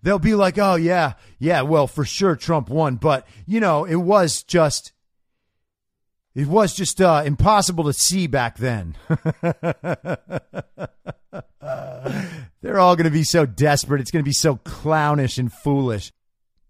[0.03, 2.97] They'll be like, oh, yeah, yeah, well, for sure Trump won.
[2.97, 4.93] But, you know, it was just,
[6.39, 8.95] it was just uh, impossible to see back then.
[12.63, 14.01] They're all going to be so desperate.
[14.01, 16.13] It's going to be so clownish and foolish.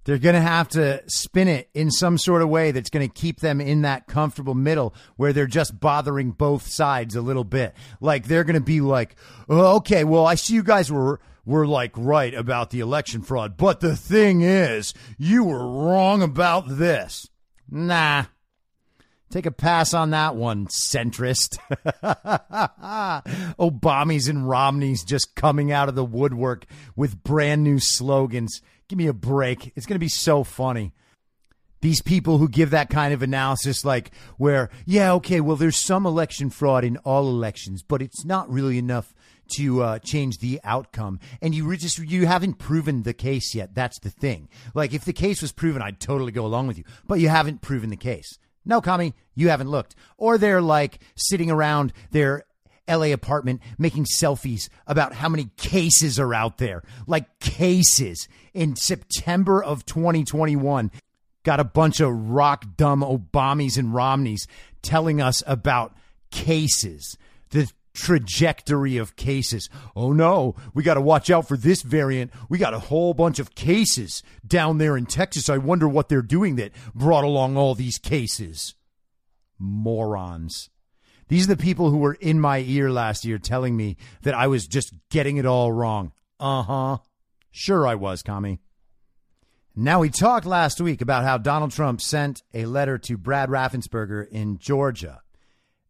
[0.05, 3.13] They're going to have to spin it in some sort of way that's going to
[3.13, 7.75] keep them in that comfortable middle where they're just bothering both sides a little bit.
[8.01, 9.17] Like they're going to be like,
[9.51, 13.59] oh, okay, well, I see you guys were were like right about the election fraud,
[13.59, 17.29] but the thing is, you were wrong about this.
[17.71, 18.25] Nah,
[19.31, 21.59] Take a pass on that one, centrist.
[23.59, 26.65] Obamas and Romneys just coming out of the woodwork
[26.97, 28.63] with brand new slogans.
[28.89, 29.73] Give me a break.
[29.77, 30.95] It's going to be so funny.
[31.83, 36.07] These people who give that kind of analysis, like, where, yeah, okay, well, there's some
[36.07, 39.15] election fraud in all elections, but it's not really enough
[39.57, 41.21] to uh, change the outcome.
[41.41, 43.75] And you just you haven't proven the case yet.
[43.75, 44.49] That's the thing.
[44.75, 47.61] Like, if the case was proven, I'd totally go along with you, but you haven't
[47.61, 48.39] proven the case.
[48.65, 49.95] No, Kami, you haven't looked.
[50.17, 52.45] Or they're like sitting around their
[52.89, 56.83] LA apartment making selfies about how many cases are out there.
[57.07, 60.91] Like cases in September of 2021.
[61.45, 64.47] Got a bunch of rock dumb Obamas and Romneys
[64.83, 65.95] telling us about
[66.31, 67.17] cases.
[67.51, 69.69] The trajectory of cases.
[69.97, 72.31] Oh no, we got to watch out for this variant.
[72.49, 75.49] We got a whole bunch of cases down there in Texas.
[75.49, 78.75] I wonder what they're doing that brought along all these cases.
[79.59, 80.71] Morons.
[81.27, 84.47] These are the people who were in my ear last year telling me that I
[84.47, 86.13] was just getting it all wrong.
[86.39, 86.99] Uh huh.
[87.51, 88.61] Sure, I was, Kami.
[89.75, 94.27] Now, we talked last week about how Donald Trump sent a letter to Brad Raffensperger
[94.29, 95.21] in Georgia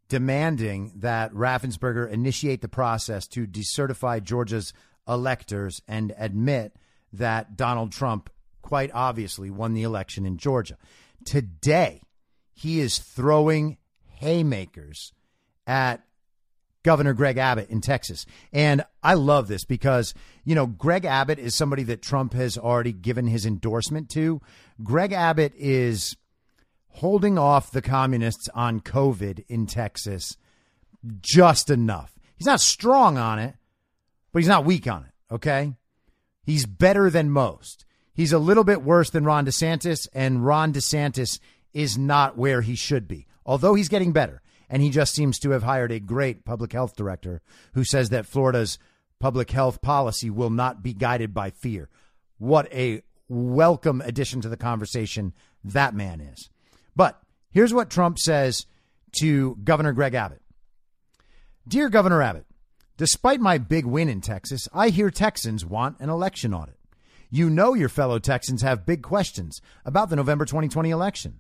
[0.09, 4.73] demanding that Raffensperger initiate the process to decertify Georgia's
[5.07, 6.75] electors and admit
[7.13, 8.31] that Donald Trump
[8.63, 10.77] quite obviously won the election in Georgia.
[11.25, 12.03] Today,
[12.53, 15.13] he is throwing haymakers
[15.67, 16.03] at
[16.83, 18.25] Governor Greg Abbott in Texas.
[18.53, 22.93] And I love this because, you know, Greg Abbott is somebody that Trump has already
[22.93, 24.41] given his endorsement to.
[24.83, 26.17] Greg Abbott is
[26.99, 30.37] holding off the communists on COVID in Texas
[31.21, 32.19] just enough.
[32.37, 33.55] He's not strong on it,
[34.33, 35.75] but he's not weak on it, okay?
[36.45, 37.85] He's better than most.
[38.15, 41.39] He's a little bit worse than Ron DeSantis, and Ron DeSantis
[41.73, 44.43] is not where he should be, although he's getting better.
[44.69, 47.43] And he just seems to have hired a great public health director
[47.75, 48.79] who says that Florida's
[49.21, 51.89] public health policy will not be guided by fear.
[52.39, 55.33] What a welcome addition to the conversation
[55.63, 56.51] that man is.
[56.99, 57.23] But
[57.53, 58.67] here's what Trump says
[59.21, 60.43] to Governor Greg Abbott
[61.67, 62.47] Dear Governor Abbott,
[62.97, 66.77] despite my big win in Texas, I hear Texans want an election audit.
[67.31, 71.39] You know your fellow Texans have big questions about the November 2020 election.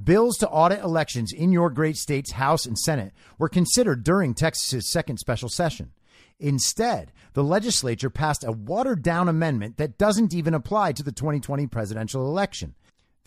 [0.00, 4.92] Bills to audit elections in your great state's House and Senate were considered during Texas's
[4.92, 5.92] second special session.
[6.38, 11.66] Instead, the legislature passed a watered down amendment that doesn't even apply to the 2020
[11.66, 12.74] presidential election.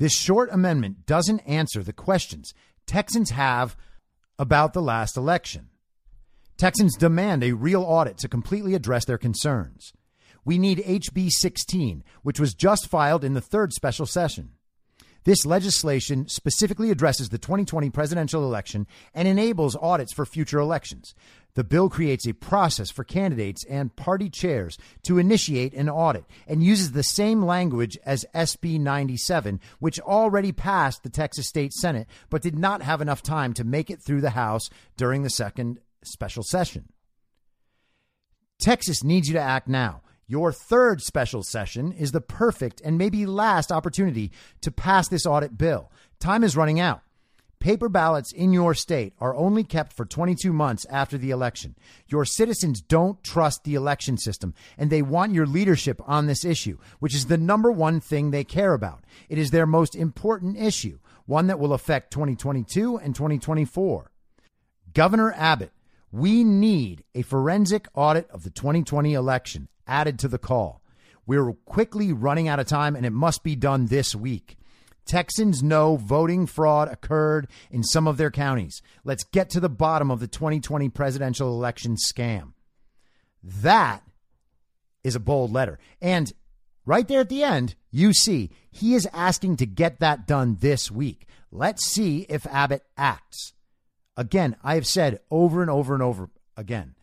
[0.02, 2.56] This short amendment doesn't answer the questions
[2.88, 3.78] Texans have
[4.40, 5.70] about the last election.
[6.58, 9.94] Texans demand a real audit to completely address their concerns.
[10.44, 14.54] We need HB 16, which was just filed in the third special session.
[15.24, 21.14] This legislation specifically addresses the 2020 presidential election and enables audits for future elections.
[21.54, 26.64] The bill creates a process for candidates and party chairs to initiate an audit and
[26.64, 32.42] uses the same language as SB 97, which already passed the Texas State Senate but
[32.42, 36.44] did not have enough time to make it through the House during the second special
[36.44, 36.86] session.
[38.60, 40.02] Texas needs you to act now.
[40.32, 45.58] Your third special session is the perfect and maybe last opportunity to pass this audit
[45.58, 45.92] bill.
[46.22, 47.02] Time is running out.
[47.60, 51.76] Paper ballots in your state are only kept for 22 months after the election.
[52.08, 56.78] Your citizens don't trust the election system, and they want your leadership on this issue,
[57.00, 59.04] which is the number one thing they care about.
[59.28, 64.10] It is their most important issue, one that will affect 2022 and 2024.
[64.94, 65.74] Governor Abbott,
[66.10, 70.82] we need a forensic audit of the 2020 election added to the call.
[71.26, 74.58] We're quickly running out of time, and it must be done this week.
[75.06, 78.82] Texans know voting fraud occurred in some of their counties.
[79.04, 82.54] Let's get to the bottom of the 2020 presidential election scam.
[83.44, 84.04] That
[85.04, 85.80] is a bold letter.
[86.02, 86.32] And
[86.86, 90.92] right there at the end, you see he is asking to get that done this
[90.92, 91.26] week.
[91.52, 93.54] Let's see if Abbott acts.
[94.16, 96.96] Again, I have said over and over and over again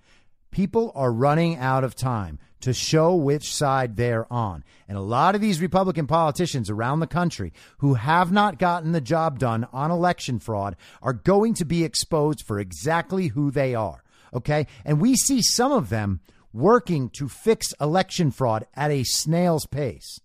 [0.51, 4.65] people are running out of time to show which side they're on.
[4.89, 9.01] And a lot of these Republican politicians around the country who have not gotten the
[9.01, 14.03] job done on election fraud are going to be exposed for exactly who they are.
[14.35, 14.67] Okay.
[14.85, 16.21] And we see some of them
[16.53, 20.21] working to fix election fraud at a snail's pace.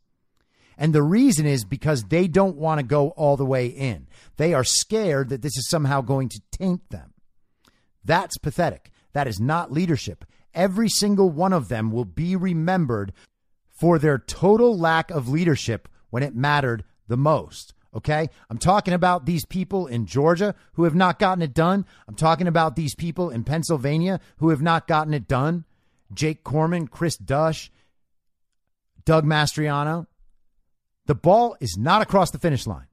[0.78, 4.08] And the reason is because they don't want to go all the way in.
[4.38, 7.14] They are scared that this is somehow going to taint them.
[8.04, 8.90] That's pathetic.
[9.14, 13.14] That is not leadership every single one of them will be remembered
[13.70, 17.74] for their total lack of leadership when it mattered the most.
[17.96, 18.30] Okay.
[18.50, 21.86] I'm talking about these people in Georgia who have not gotten it done.
[22.08, 25.66] I'm talking about these people in Pennsylvania who have not gotten it done.
[26.14, 27.72] Jake Corman, Cris Dush,
[29.06, 30.08] Doug Mastriano.
[31.06, 32.88] The ball is not across the finish line.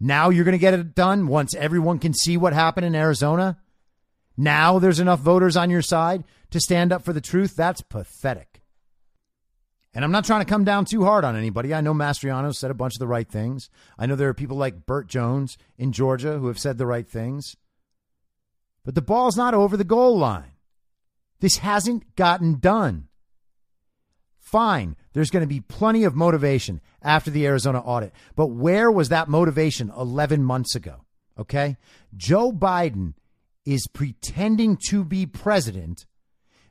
[0.00, 3.58] Now you're going to get it done once everyone can see what happened in Arizona.
[4.36, 7.54] Now there's enough voters on your side to stand up for the truth.
[7.56, 8.62] That's pathetic.
[9.94, 11.72] And I'm not trying to come down too hard on anybody.
[11.72, 13.70] I know Mastriano said a bunch of the right things.
[13.96, 17.08] I know there are people like Burt Jones in Georgia who have said the right
[17.08, 17.54] things.
[18.84, 20.52] But the ball's not over the goal line.
[21.40, 23.08] This hasn't gotten done.
[24.40, 28.12] Fine, there's going to be plenty of motivation after the Arizona audit.
[28.36, 31.04] But where was that motivation 11 months ago?
[31.38, 31.76] Okay?
[32.16, 33.14] Joe Biden
[33.64, 36.06] is pretending to be president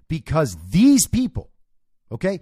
[0.08, 1.50] because these people,
[2.12, 2.40] okay,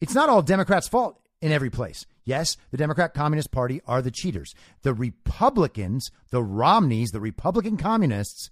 [0.00, 2.06] it's not all Democrats' fault in every place.
[2.24, 4.54] Yes, the Democrat Communist Party are the cheaters.
[4.82, 8.50] The Republicans, the Romneys, the Republican communists,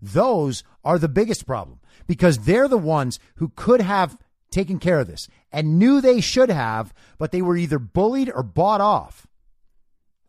[0.00, 4.18] those are the biggest problem because they're the ones who could have
[4.50, 8.42] taken care of this and knew they should have, but they were either bullied or
[8.42, 9.26] bought off.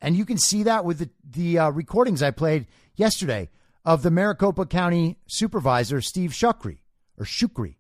[0.02, 3.50] And you can see that with the, the uh, recordings I played yesterday
[3.86, 6.80] of the Maricopa County Supervisor, Steve Chucri,
[7.18, 7.76] or Chucri,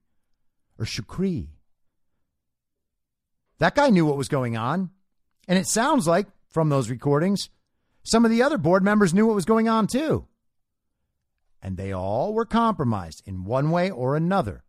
[0.77, 1.47] or Chucri.
[3.57, 4.91] That guy knew what was going on.
[5.47, 7.49] And it sounds like, from those recordings,
[8.03, 10.27] some of the other board members knew what was going on too.
[11.61, 14.63] And they all were compromised in one way or another.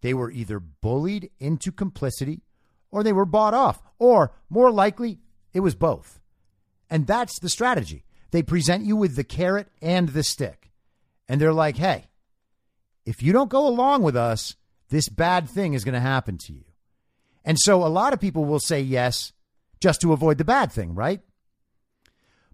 [0.00, 2.42] They were either bullied into complicity
[2.90, 5.18] or they were bought off, or more likely,
[5.52, 6.20] it was both.
[6.88, 8.04] And that's the strategy.
[8.34, 10.72] They present you with the carrot and the stick.
[11.28, 12.06] And they're like, hey,
[13.06, 14.56] if you don't go along with us,
[14.88, 16.64] this bad thing is going to happen to you.
[17.44, 19.32] And so a lot of people will say yes
[19.80, 21.20] just to avoid the bad thing, right?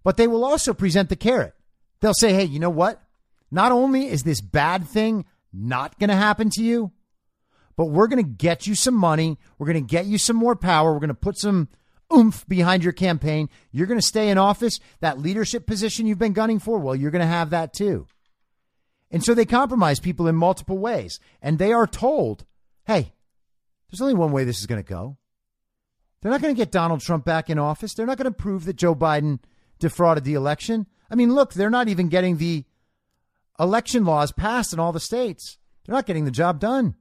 [0.05, 1.55] But they will also present the carrot.
[2.01, 3.03] They'll say, hey, you know what?
[3.51, 6.93] Not only is this bad thing not going to happen to you,
[7.78, 9.39] but we're going to get you some money.
[9.57, 10.93] We're going to get you some more power.
[10.93, 11.70] We're going to put some
[12.13, 13.49] oomph behind your campaign.
[13.71, 14.81] You're going to stay in office.
[15.01, 18.07] That leadership position you've been gunning for, well, you're going to have that too.
[19.11, 21.19] And so they compromise people in multiple ways.
[21.43, 22.45] And they are told,
[22.87, 23.13] hey,
[23.91, 25.17] there's only one way this is going to go.
[26.21, 27.95] They're not going to get Donald Trump back in office.
[27.95, 29.41] They're not going to prove that Joe Biden
[29.79, 30.87] defrauded the election.
[31.11, 32.65] I mean, look, they're not even getting the
[33.59, 35.59] election laws passed in all the states.
[35.85, 36.95] They're not getting the job done.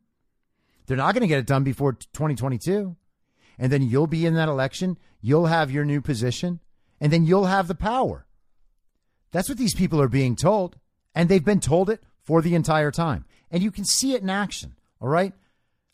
[0.88, 2.96] They're not going to get it done before 2022.
[3.60, 6.62] And then you'll be in that election, you'll have your new position,
[7.00, 8.26] and then you'll have the power.
[9.32, 10.78] That's what these people are being told,
[11.14, 13.26] and they've been told it for the entire time.
[13.52, 15.34] And you can see it in action, all right?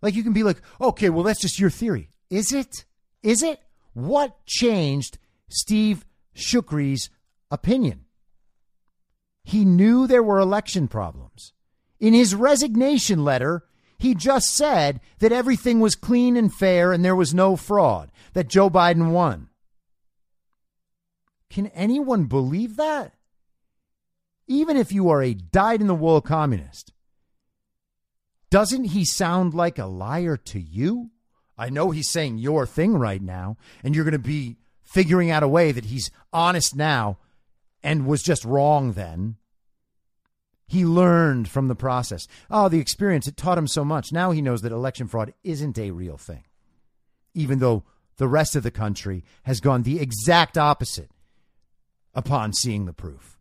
[0.02, 2.10] Like you can be like, okay, well, that's just your theory.
[2.30, 2.86] Is it?
[3.24, 3.60] Is it?
[3.94, 5.18] What changed
[5.50, 6.06] Steve
[6.36, 7.10] Chucri's
[7.50, 8.06] opinion?
[9.44, 11.54] He knew there were election problems.
[12.00, 13.64] In his resignation letter,
[14.06, 18.48] he just said that everything was clean and fair and there was no fraud, that
[18.48, 19.50] Joe Biden won.
[21.50, 23.14] Can anyone believe that?
[24.46, 26.94] Even if you are a dyed in the wool communist,
[28.52, 31.10] doesn't he sound like a liar to you?
[31.58, 35.42] I know he's saying your thing right now, and you're going to be figuring out
[35.42, 37.18] a way that he's honest now
[37.82, 39.38] and was just wrong then.
[40.68, 42.28] He learned from the process.
[42.50, 44.12] Oh, the experience, it taught him so much.
[44.12, 46.44] Now he knows that election fraud isn't a real thing,
[47.34, 47.84] even though
[48.18, 51.12] the rest of the country has gone the exact opposite
[52.14, 53.38] upon seeing the proof.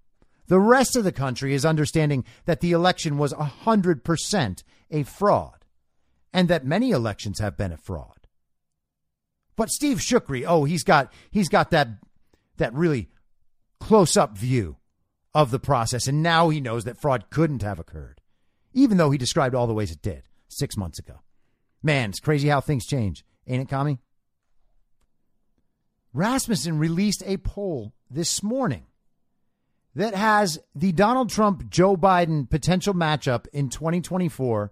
[0.46, 5.64] The rest of the country is understanding that the election was 100% a fraud
[6.32, 8.26] and that many elections have been a fraud.
[9.56, 11.88] But Steve Chucri, oh, he's got he's got that
[12.56, 13.08] that really
[13.80, 14.76] close up view
[15.34, 18.20] of the process, and now he knows that fraud couldn't have occurred,
[18.72, 21.20] even though he described all the ways it did six months ago.
[21.82, 23.98] Man, it's crazy how things change, ain't it, Kami?
[26.12, 28.86] Rasmussen released a poll this morning
[29.96, 34.70] that has the Donald Trump Joe Biden potential matchup in 2024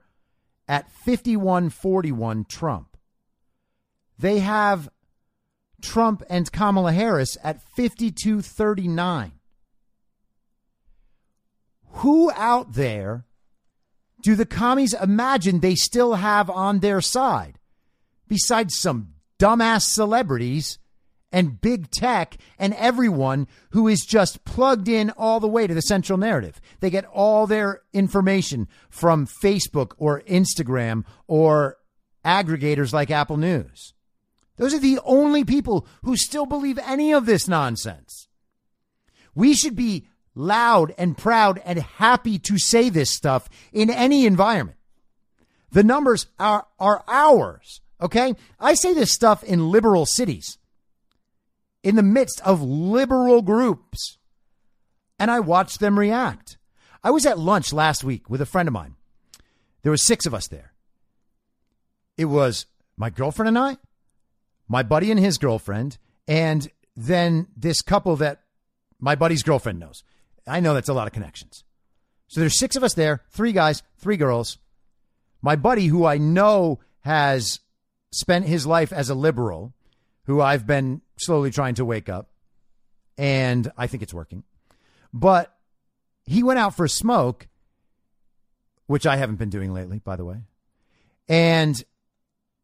[0.68, 2.96] at 51 41 Trump.
[4.18, 4.88] They have
[5.80, 9.32] Trump and Kamala Harris at 52 39
[11.94, 13.24] who out there
[14.22, 17.58] do the commies imagine they still have on their side
[18.28, 20.78] besides some dumbass celebrities
[21.32, 25.82] and big tech and everyone who is just plugged in all the way to the
[25.82, 26.60] central narrative.
[26.80, 31.78] They get all their information from Facebook or Instagram or
[32.24, 33.94] aggregators like Apple News.
[34.56, 38.28] Those are the only people who still believe any of this nonsense.
[39.34, 44.78] We should be loud and proud and happy to say this stuff in any environment.
[45.70, 47.80] The numbers are, are ours.
[48.00, 48.34] Okay.
[48.60, 50.58] I say this stuff in liberal cities,
[51.82, 54.18] in the midst of liberal groups,
[55.18, 56.58] and I watch them react.
[57.04, 58.96] I was at lunch last week with a friend of mine.
[59.82, 60.72] There were six of us there.
[62.16, 62.66] It was
[62.96, 63.78] my girlfriend and I,
[64.68, 68.42] my buddy and his girlfriend, and then this couple that
[69.00, 70.04] my buddy's girlfriend knows.
[70.46, 71.64] I know that's a lot of connections.
[72.28, 74.58] So there's six of us there, three guys, three girls.
[75.42, 77.60] My buddy, who I know has
[78.12, 79.72] spent his life as a liberal,
[80.24, 82.30] who I've been slowly trying to wake up,
[83.18, 84.44] and I think it's working.
[85.12, 85.54] But
[86.24, 87.48] he went out for a smoke,
[88.86, 90.38] which I haven't been doing lately, by the way.
[91.28, 91.82] And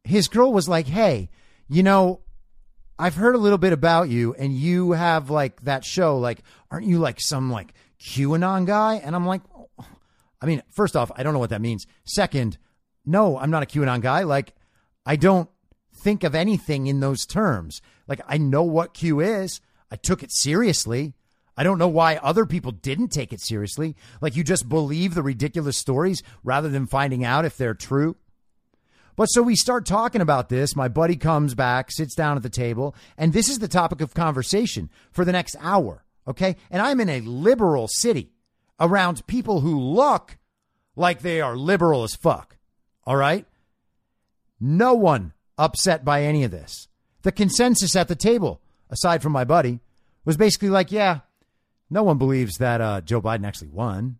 [0.04, 1.30] his girl was like, Hey,
[1.68, 2.20] you know,
[2.99, 6.18] I've heard a little bit about you, and you have like that show.
[6.18, 8.96] Like, aren't you like some like QAnon guy?
[8.96, 9.42] And I'm like,
[10.40, 11.86] I mean, first off, I don't know what that means.
[12.05, 12.59] Second,
[13.07, 14.22] no, I'm not a QAnon guy.
[14.22, 14.55] Like,
[15.07, 15.49] I don't
[15.94, 17.80] think of anything in those terms.
[18.07, 19.61] Like, I know what Q is.
[19.90, 21.14] I took it seriously.
[21.57, 23.96] I don't know why other people didn't take it seriously.
[24.20, 28.16] Like, you just believe the ridiculous stories rather than finding out if they're true.
[29.18, 30.76] But so we start talking about this.
[30.76, 34.14] My buddy comes back, sits down at the table, and this is the topic of
[34.14, 36.04] conversation for the next hour.
[36.28, 36.54] Okay.
[36.70, 38.30] And I'm in a liberal city
[38.78, 40.38] around people who look
[40.94, 42.58] like they are liberal as fuck.
[43.08, 43.44] All right.
[44.60, 46.86] No one upset by any of this.
[47.22, 49.80] The consensus at the table, aside from my buddy,
[50.24, 51.22] was basically like, yeah,
[51.90, 54.18] no one believes that uh, Joe Biden actually won.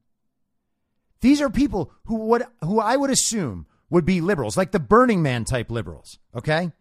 [1.21, 5.23] These are people who would, who I would assume would be liberals, like the Burning
[5.23, 6.73] Man type liberals, okay?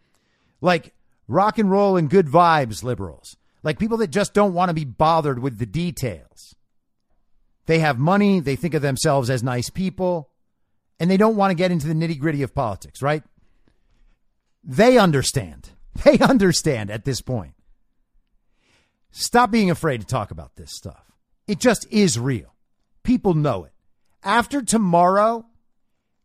[0.61, 0.93] Like
[1.27, 4.85] rock and roll and good vibes liberals, like people that just don't want to be
[4.85, 6.55] bothered with the details.
[7.65, 10.29] They have money, they think of themselves as nice people,
[10.99, 13.23] and they don't want to get into the nitty gritty of politics, right?
[14.63, 15.71] They understand.
[16.03, 17.55] They understand at this point.
[19.09, 21.03] Stop being afraid to talk about this stuff.
[21.47, 22.53] It just is real.
[23.01, 23.71] People know it.
[24.23, 25.47] After tomorrow,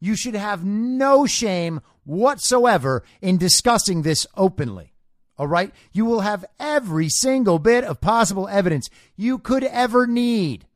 [0.03, 4.92] you should have no shame whatsoever in discussing this openly.
[5.38, 5.72] All right?
[5.92, 10.66] You will have every single bit of possible evidence you could ever need.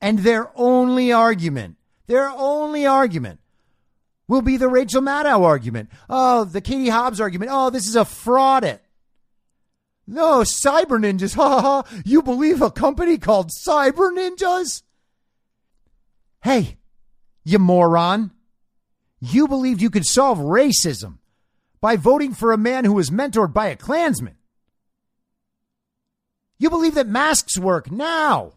[0.00, 1.76] And their only argument,
[2.06, 3.40] their only argument
[4.28, 5.90] will be the Rachel Maddow argument.
[6.08, 7.50] Oh, the Katie Hobbs argument.
[7.52, 8.80] Oh, this is a fraud it.
[10.06, 11.34] No, cyber ninjas.
[11.40, 11.82] Ha ha.
[12.04, 14.82] You believe a company called Cyber Ninjas?
[16.42, 16.78] Hey,
[17.44, 18.30] you moron.
[19.20, 21.18] You believed you could solve racism
[21.80, 24.36] by voting for a man who was mentored by a Klansman.
[26.58, 28.52] You believe that masks work now.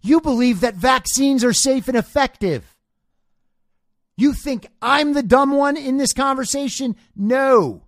[0.00, 2.76] You believe that vaccines are safe and effective.
[4.16, 6.96] You think I'm the dumb one in this conversation?
[7.14, 7.84] No.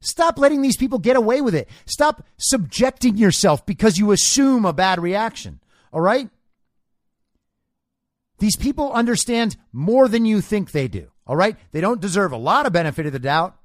[0.00, 1.68] Stop letting these people get away with it.
[1.86, 5.60] Stop subjecting yourself because you assume a bad reaction.
[5.92, 6.28] All right?
[8.38, 11.10] These people understand more than you think they do.
[11.26, 11.56] All right?
[11.72, 13.56] They don't deserve a lot of benefit of the doubt,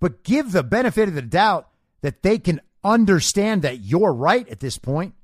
[0.00, 1.68] but give the benefit of the doubt
[2.02, 5.14] that they can understand that you're right at this point.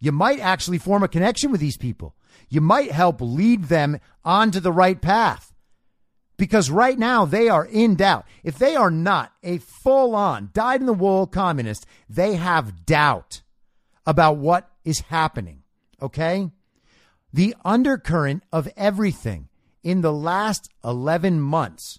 [0.00, 2.16] You might actually form a connection with these people
[2.48, 5.52] you might help lead them onto the right path.
[6.36, 8.26] Because right now they are in doubt.
[8.44, 13.42] If they are not a full on, dyed in the wool communist, they have doubt
[14.04, 15.62] about what is happening.
[16.00, 16.50] Okay?
[17.36, 19.50] The undercurrent of everything
[19.82, 21.98] in the last 11 months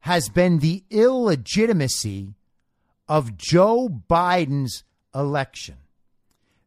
[0.00, 2.32] has been the illegitimacy
[3.06, 5.76] of Joe Biden's election.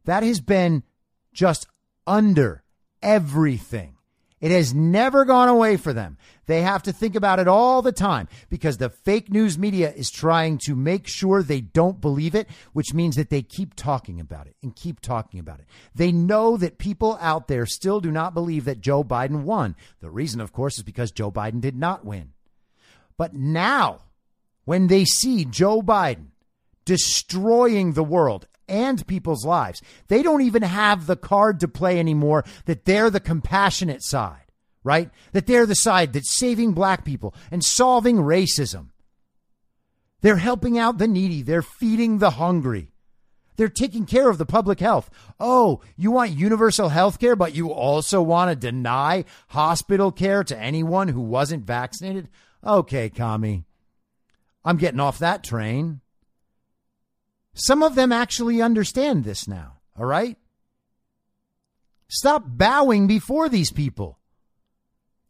[0.04, 0.84] That has been
[1.32, 1.66] just
[2.06, 2.62] under
[3.02, 3.96] everything.
[4.40, 6.16] It has never gone away for them.
[6.46, 10.10] They have to think about it all the time because the fake news media is
[10.10, 14.46] trying to make sure they don't believe it, which means that they keep talking about
[14.46, 15.66] it and keep talking about it.
[15.94, 19.76] They know that people out there still do not believe that Joe Biden won.
[20.00, 22.32] The reason, of course, is because Joe Biden did not win.
[23.18, 24.00] But now,
[24.64, 26.28] when they see Joe Biden
[26.86, 29.82] destroying the world and people's lives.
[30.08, 34.52] They don't even have the card to play anymore that they're the compassionate side,
[34.84, 35.10] right?
[35.32, 38.90] That they're the side that's saving black people and solving racism.
[40.22, 41.42] They're helping out the needy.
[41.42, 42.92] They're feeding the hungry.
[43.56, 45.10] They're taking care of the public health.
[45.38, 50.58] Oh, you want universal health care, but you also want to deny hospital care to
[50.58, 52.28] anyone who wasn't vaccinated?
[52.64, 53.64] Okay, commie.
[54.64, 56.00] I'm getting off that train.
[57.54, 60.36] Some of them actually understand this now, all right?
[62.08, 64.18] Stop bowing before these people.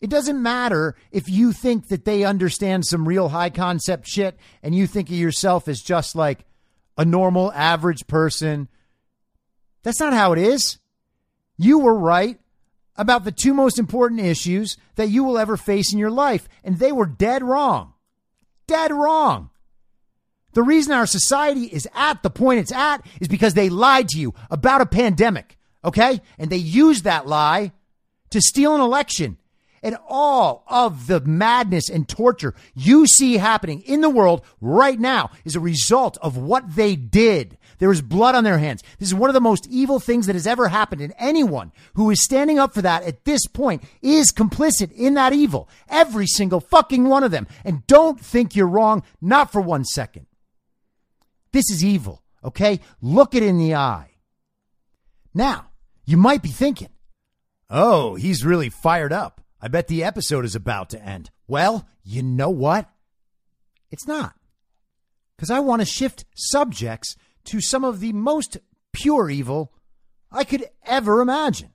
[0.00, 4.74] It doesn't matter if you think that they understand some real high concept shit and
[4.74, 6.46] you think of yourself as just like
[6.96, 8.68] a normal average person.
[9.82, 10.78] That's not how it is.
[11.58, 12.38] You were right
[12.96, 16.78] about the two most important issues that you will ever face in your life, and
[16.78, 17.94] they were dead wrong.
[18.66, 19.50] Dead wrong.
[20.53, 24.18] The reason our society is at the point it's at is because they lied to
[24.18, 26.20] you about a pandemic, okay?
[26.38, 27.72] And they used that lie
[28.30, 29.36] to steal an election.
[29.82, 35.30] And all of the madness and torture you see happening in the world right now
[35.46, 37.57] is a result of what they did.
[37.78, 38.82] There is blood on their hands.
[38.98, 41.01] This is one of the most evil things that has ever happened.
[41.01, 45.32] And anyone who is standing up for that at this point is complicit in that
[45.32, 45.66] evil.
[45.88, 47.46] Every single fucking one of them.
[47.64, 50.26] And don't think you're wrong, not for one second.
[51.53, 52.80] This is evil, okay?
[53.01, 54.11] Look it in the eye.
[55.34, 55.70] Now,
[56.05, 56.90] you might be thinking,
[57.68, 59.40] oh, he's really fired up.
[59.61, 61.30] I bet the episode is about to end.
[61.46, 62.88] Well, you know what?
[63.90, 64.34] It's not.
[65.36, 68.59] Because I want to shift subjects to some of the most
[68.92, 69.72] pure evil
[70.30, 71.70] I could ever imagine.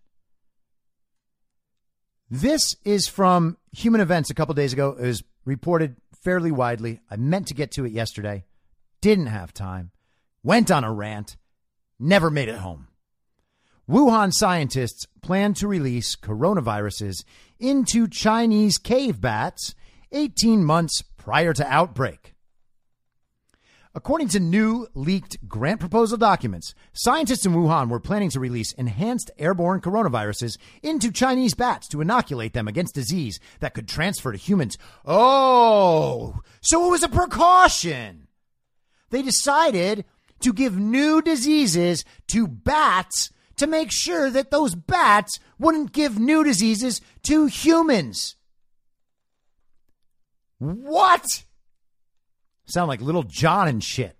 [2.30, 4.96] This is from Human Events a couple days ago.
[5.00, 7.02] It was reported fairly widely.
[7.10, 8.46] I meant to get to it yesterday
[9.02, 9.92] didn't have time,
[10.44, 11.38] went on a rant,
[12.00, 12.88] never made it home.
[13.90, 17.24] Wuhan scientists plan to release coronaviruses
[17.60, 19.76] into Chinese cave bats
[20.12, 22.36] 18 months prior to outbreak.
[23.94, 29.32] According to new leaked grant proposal documents, scientists in Wuhan were planning to release enhanced
[29.38, 34.78] airborne coronaviruses into Chinese bats to inoculate them against disease that could transfer to humans.
[35.06, 38.25] Oh, so it was a precaution
[39.16, 40.04] they decided
[40.42, 46.44] to give new diseases to bats to make sure that those bats wouldn't give new
[46.44, 48.36] diseases to humans.
[50.58, 51.26] What?
[52.66, 54.18] Sound like little John and shit.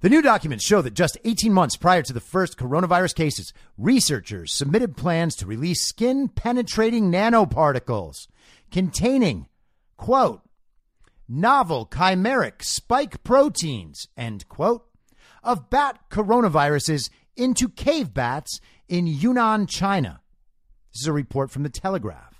[0.00, 4.52] The new documents show that just 18 months prior to the first coronavirus cases, researchers
[4.52, 8.26] submitted plans to release skin penetrating nanoparticles
[8.70, 9.46] containing,
[9.96, 10.42] quote,
[11.28, 14.86] novel chimeric spike proteins, end quote,
[15.42, 20.20] of bat coronaviruses into cave bats in Yunnan, China.
[20.92, 22.32] This is a report from the Telegraph.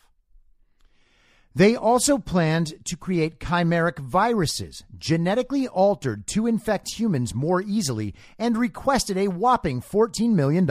[1.54, 8.56] They also planned to create chimeric viruses, genetically altered to infect humans more easily, and
[8.56, 10.66] requested a whopping $14 million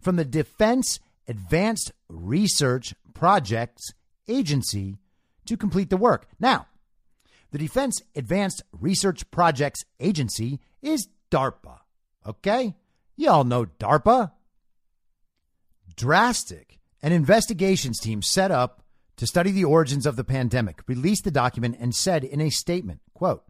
[0.00, 3.92] from the Defense Advanced Research Projects
[4.26, 4.96] Agency
[5.44, 6.26] to complete the work.
[6.40, 6.66] Now,
[7.56, 11.78] the Defense Advanced Research Projects Agency is DARPA.
[12.26, 12.74] Okay?
[13.16, 14.32] You all know DARPA.
[15.96, 18.82] Drastic, an investigations team set up
[19.16, 23.00] to study the origins of the pandemic, released the document and said in a statement,
[23.14, 23.42] quote,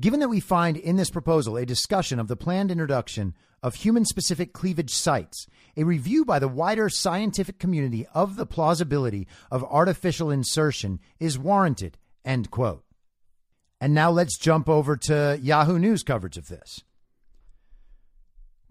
[0.00, 4.04] Given that we find in this proposal a discussion of the planned introduction of human
[4.04, 10.30] specific cleavage sites, a review by the wider scientific community of the plausibility of artificial
[10.30, 12.84] insertion is warranted, end quote.
[13.84, 16.80] And now let's jump over to Yahoo News coverage of this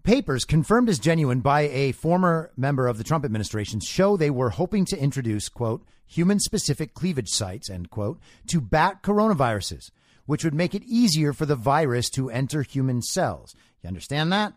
[0.02, 4.50] papers confirmed as genuine by a former member of the Trump administration show they were
[4.50, 9.92] hoping to introduce, quote, human specific cleavage sites, end quote, to bat coronaviruses,
[10.26, 13.54] which would make it easier for the virus to enter human cells.
[13.84, 14.54] You understand that?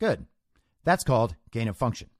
[0.00, 0.26] Good.
[0.82, 2.10] That's called gain of function.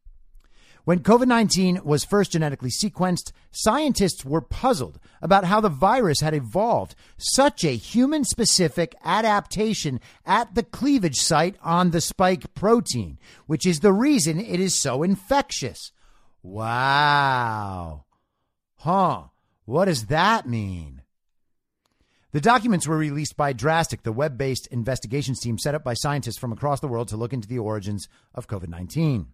[0.84, 6.34] When COVID 19 was first genetically sequenced, scientists were puzzled about how the virus had
[6.34, 13.64] evolved such a human specific adaptation at the cleavage site on the spike protein, which
[13.64, 15.90] is the reason it is so infectious.
[16.42, 18.04] Wow.
[18.76, 19.22] Huh.
[19.64, 21.00] What does that mean?
[22.32, 26.36] The documents were released by Drastic, the web based investigations team set up by scientists
[26.36, 29.33] from across the world to look into the origins of COVID 19.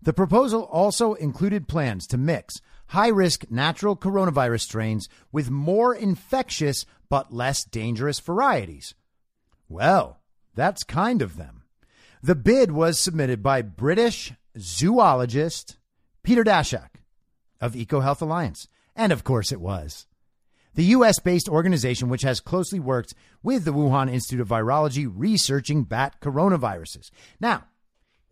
[0.00, 6.86] The proposal also included plans to mix high risk natural coronavirus strains with more infectious
[7.08, 8.94] but less dangerous varieties.
[9.68, 10.20] Well,
[10.54, 11.62] that's kind of them.
[12.22, 15.78] The bid was submitted by British zoologist
[16.22, 17.00] Peter Daszak
[17.60, 18.68] of EcoHealth Alliance.
[18.96, 20.06] And of course it was.
[20.74, 25.84] The US based organization, which has closely worked with the Wuhan Institute of Virology researching
[25.84, 27.10] bat coronaviruses.
[27.40, 27.64] Now,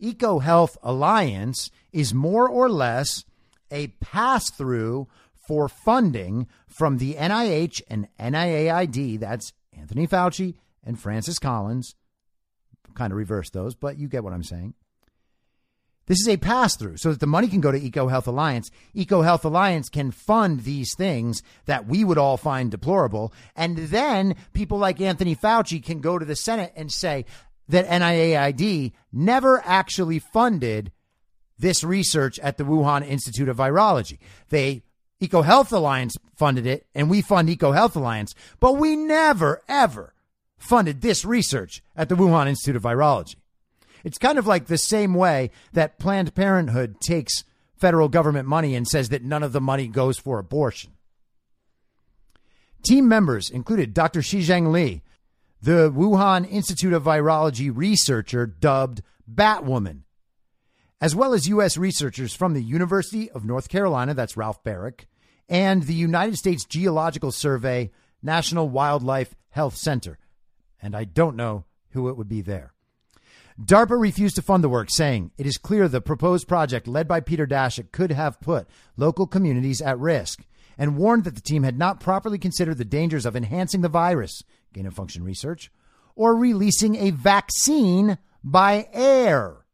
[0.03, 3.25] EcoHealth Alliance is more or less
[3.71, 5.09] a pass through
[5.47, 9.21] for funding from the NIH and NIAID.
[9.21, 11.95] That's Anthony Fauci and Francis Collins.
[12.95, 14.75] Kind of reverse those, but you get what I'm saying.
[16.07, 18.71] This is a pass through so that the money can go to EcoHealth Alliance.
[18.95, 23.33] EcoHealth Alliance can fund these things that we would all find deplorable.
[23.57, 27.25] And then people like Anthony Fauci can go to the Senate and say,
[27.69, 30.93] that NIAID never actually funded
[31.59, 34.19] this research at the Wuhan Institute of Virology.
[34.51, 34.83] They
[35.21, 40.15] EcoHealth Alliance funded it, and we fund EcoHealth Alliance, but we never, ever
[40.59, 43.37] funded this research at the Wuhan Institute of Virology.
[44.05, 47.45] It's kind of like the same way that Planned Parenthood takes
[47.77, 50.93] federal government money and says that none of the money goes for abortion.
[52.85, 54.23] Team members included Dr.
[54.23, 55.01] Shi Zhengli,
[55.67, 60.03] the Wuhan Institute of Virology researcher dubbed Batwoman,
[61.01, 61.77] as well as U.S.
[61.77, 65.07] researchers from the University of North Carolina, that's Ralph Baric,
[65.49, 67.91] and the United States Geological Survey
[68.23, 70.21] National Wildlife Health Center.
[70.81, 72.73] And I don't know who it would be there.
[73.61, 77.19] DARPA refused to fund the work, saying it is clear the proposed project led by
[77.19, 80.45] Peter Daszak could have put local communities at risk,
[80.79, 84.45] and warned that the team had not properly considered the dangers of enhancing the virus
[84.77, 85.73] gain of function research,
[86.15, 89.65] or releasing a vaccine by air.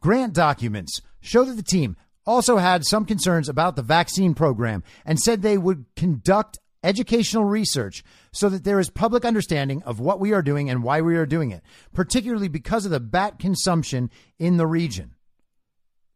[0.00, 1.96] Grant documents show that the team
[2.26, 8.02] also had some concerns about the vaccine program and said they would conduct educational research
[8.32, 11.26] so that there is public understanding of what we are doing and why we are
[11.26, 15.14] doing it, particularly because of the bat consumption in the region.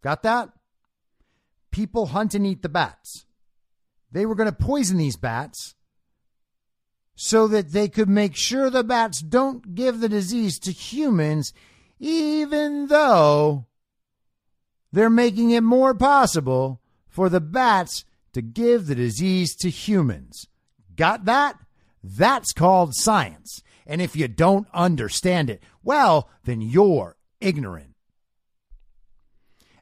[0.02, 0.50] Got that?
[1.70, 3.26] People hunt and eat the bats.
[4.10, 5.74] They were going to poison these bats
[7.20, 11.52] so that they could make sure the bats don't give the disease to humans,
[11.98, 13.66] even though
[14.92, 18.04] they're making it more possible for the bats
[18.34, 20.46] to give the disease to humans.
[20.94, 21.58] Got that?
[22.04, 23.64] That's called science.
[23.84, 27.96] And if you don't understand it, well, then you're ignorant.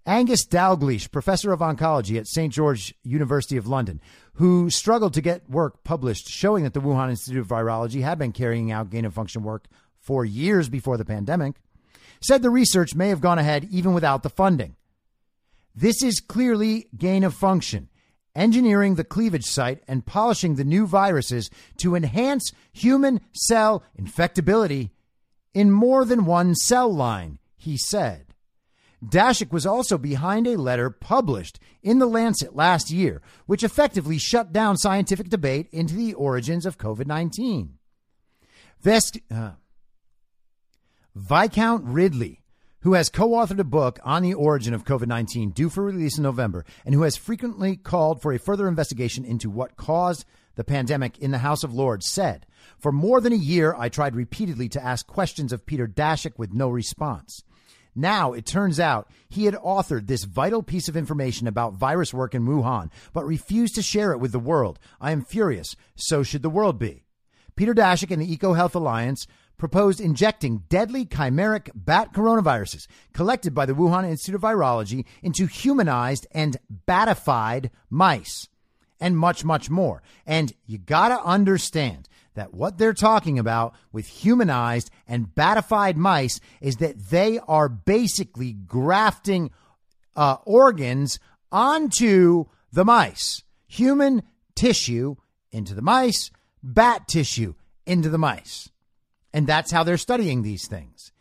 [0.06, 2.52] Angus Dalgleish, professor of oncology at St.
[2.52, 4.00] George University of London,
[4.36, 8.32] who struggled to get work published showing that the Wuhan Institute of Virology had been
[8.32, 9.66] carrying out gain of function work
[9.98, 11.56] for years before the pandemic,
[12.20, 14.76] said the research may have gone ahead even without the funding.
[15.74, 17.88] This is clearly gain of function,
[18.34, 24.90] engineering the cleavage site and polishing the new viruses to enhance human cell infectability
[25.54, 28.34] in more than one cell line, he said.
[29.04, 34.52] Daszak was also behind a letter published in The Lancet last year, which effectively shut
[34.52, 37.78] down scientific debate into the origins of COVID 19.
[38.80, 39.52] Vest- uh,
[41.14, 42.42] Viscount Ridley,
[42.80, 46.18] who has co authored a book on the origin of COVID 19 due for release
[46.18, 50.24] in November, and who has frequently called for a further investigation into what caused
[50.56, 52.46] the pandemic in the House of Lords, said,
[52.78, 56.52] For more than a year, I tried repeatedly to ask questions of Peter Daszak with
[56.52, 57.42] no response.
[57.96, 62.34] Now it turns out he had authored this vital piece of information about virus work
[62.34, 64.78] in Wuhan, but refused to share it with the world.
[65.00, 65.74] I am furious.
[65.96, 67.04] So should the world be.
[67.56, 69.26] Peter Daszak and the EcoHealth Alliance
[69.56, 76.26] proposed injecting deadly chimeric bat coronaviruses collected by the Wuhan Institute of Virology into humanized
[76.32, 78.48] and batified mice
[79.00, 80.02] and much, much more.
[80.26, 86.40] And you got to understand that what they're talking about with humanized and batified mice
[86.60, 89.50] is that they are basically grafting
[90.14, 91.18] uh, organs
[91.50, 94.22] onto the mice, human
[94.54, 95.16] tissue
[95.50, 96.30] into the mice,
[96.62, 97.54] bat tissue
[97.86, 98.70] into the mice.
[99.32, 101.12] And that's how they're studying these things.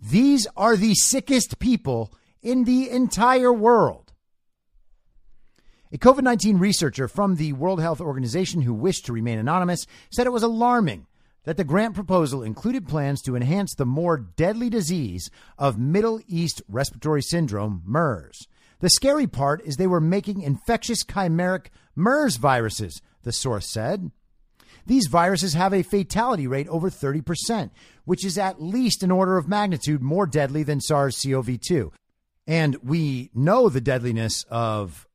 [0.00, 2.12] These are the sickest people
[2.42, 4.05] in the entire world.
[5.96, 10.26] A COVID 19 researcher from the World Health Organization who wished to remain anonymous said
[10.26, 11.06] it was alarming
[11.44, 16.60] that the grant proposal included plans to enhance the more deadly disease of Middle East
[16.68, 18.46] Respiratory Syndrome, MERS.
[18.80, 24.10] The scary part is they were making infectious chimeric MERS viruses, the source said.
[24.84, 27.70] These viruses have a fatality rate over 30%,
[28.04, 31.90] which is at least an order of magnitude more deadly than SARS CoV 2.
[32.46, 35.05] And we know the deadliness of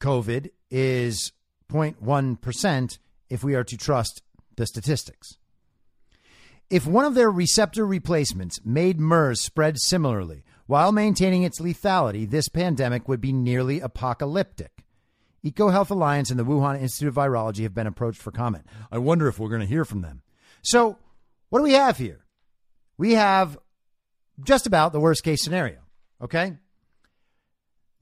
[0.00, 1.32] COVID is
[1.70, 2.98] 0.1%
[3.30, 4.22] if we are to trust
[4.56, 5.36] the statistics.
[6.70, 12.48] If one of their receptor replacements made MERS spread similarly while maintaining its lethality, this
[12.48, 14.84] pandemic would be nearly apocalyptic.
[15.44, 18.66] EcoHealth Alliance and the Wuhan Institute of Virology have been approached for comment.
[18.92, 20.22] I wonder if we're going to hear from them.
[20.62, 20.98] So,
[21.48, 22.26] what do we have here?
[22.98, 23.56] We have
[24.42, 25.78] just about the worst case scenario,
[26.20, 26.56] okay?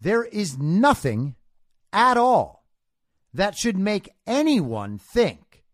[0.01, 1.37] There is nothing
[1.97, 2.67] at all
[3.33, 5.65] that should make anyone think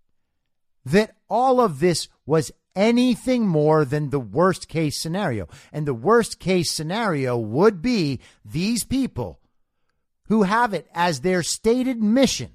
[0.84, 5.48] that all of this was anything more than the worst case scenario.
[5.72, 9.40] And the worst case scenario would be these people
[10.28, 12.52] who have it as their stated mission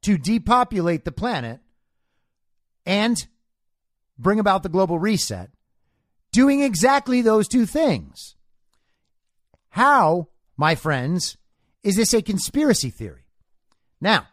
[0.00, 1.60] to depopulate the planet
[2.84, 3.16] and
[4.18, 5.50] bring about the global reset,
[6.32, 8.36] doing exactly those two things.
[9.70, 11.36] How, my friends,
[11.82, 13.26] is this a conspiracy theory?
[14.00, 14.28] Now,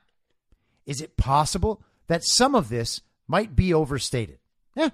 [0.85, 4.39] is it possible that some of this might be overstated?
[4.75, 4.89] Yeah,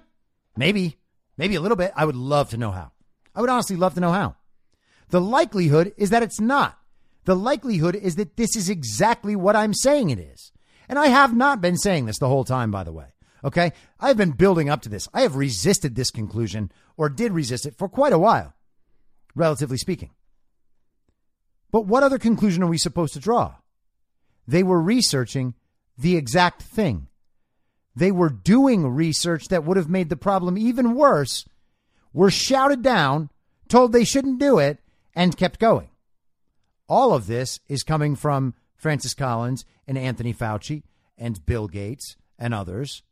[0.56, 0.96] maybe,
[1.36, 1.92] maybe a little bit.
[1.96, 2.92] I would love to know how.
[3.34, 4.36] I would honestly love to know how.
[5.08, 6.78] The likelihood is that it's not.
[7.24, 10.52] The likelihood is that this is exactly what I'm saying it is.
[10.88, 13.06] And I have not been saying this the whole time, by the way.
[13.44, 13.72] Okay.
[14.00, 15.08] I've been building up to this.
[15.12, 18.54] I have resisted this conclusion or did resist it for quite a while,
[19.34, 20.10] relatively speaking.
[21.76, 23.56] But what other conclusion are we supposed to draw?
[24.48, 25.52] They were researching
[25.98, 27.08] the exact thing.
[27.94, 31.44] They were doing research that would have made the problem even worse,
[32.14, 33.28] were shouted down,
[33.68, 34.78] told they shouldn't do it,
[35.14, 35.90] and kept going.
[36.88, 40.82] All of this is coming from Francis Collins and Anthony Fauci
[41.18, 43.02] and Bill Gates and others.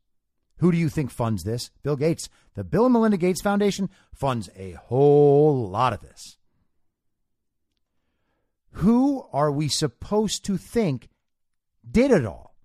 [0.60, 1.70] Who do you think funds this?
[1.82, 2.30] Bill Gates.
[2.54, 6.38] The Bill and Melinda Gates Foundation funds a whole lot of this.
[8.78, 11.08] Who are we supposed to think
[11.88, 12.56] did it all?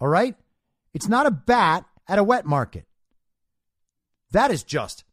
[0.00, 0.36] All right?
[0.94, 2.86] It's not a bat at a wet market.
[4.30, 5.04] That is just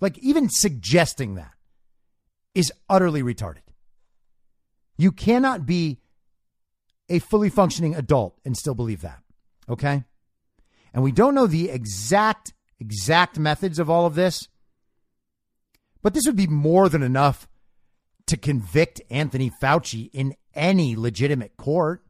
[0.00, 1.52] like even suggesting that
[2.54, 3.62] is utterly retarded.
[4.98, 5.98] You cannot be
[7.08, 9.22] a fully functioning adult and still believe that.
[9.68, 10.04] Okay?
[10.92, 14.48] And we don't know the exact, exact methods of all of this,
[16.02, 17.48] but this would be more than enough
[18.28, 22.02] to convict Anthony Fauci in any legitimate court.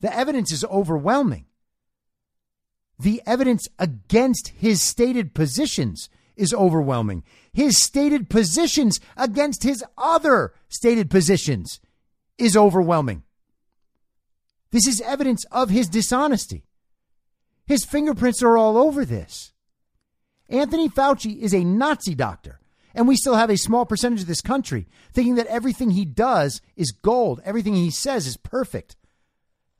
[0.00, 1.46] The evidence is overwhelming.
[2.98, 7.24] The evidence against his stated positions is overwhelming.
[7.52, 11.80] His stated positions against his other stated positions
[12.38, 13.22] is overwhelming.
[14.70, 16.64] This is evidence of his dishonesty.
[17.66, 19.52] His fingerprints are all over this.
[20.48, 22.60] Anthony Fauci is a Nazi doctor,
[22.96, 26.62] and we still have a small percentage of this country thinking that everything he does
[26.76, 28.96] is gold, everything he says is perfect.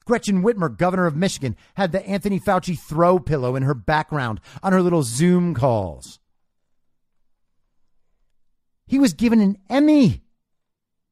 [0.05, 4.73] Gretchen Whitmer, governor of Michigan, had the Anthony Fauci throw pillow in her background on
[4.73, 6.21] her little Zoom calls.
[8.87, 10.23] He was given an Emmy.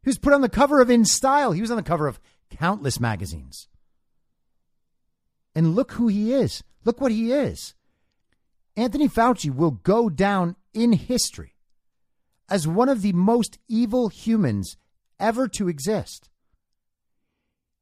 [0.03, 1.53] He was put on the cover of In Style.
[1.53, 2.21] He was on the cover of
[2.51, 3.67] countless magazines.
[5.55, 6.63] And look who he is.
[6.85, 7.75] Look what he is.
[8.77, 11.54] Anthony Fauci will go down in history
[12.49, 14.77] as one of the most evil humans
[15.19, 16.29] ever to exist.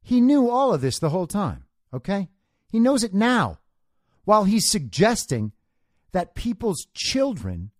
[0.02, 2.28] He knew all of this the whole time, okay?
[2.68, 3.59] He knows it now
[4.24, 5.52] while he's suggesting
[6.12, 7.70] that people's children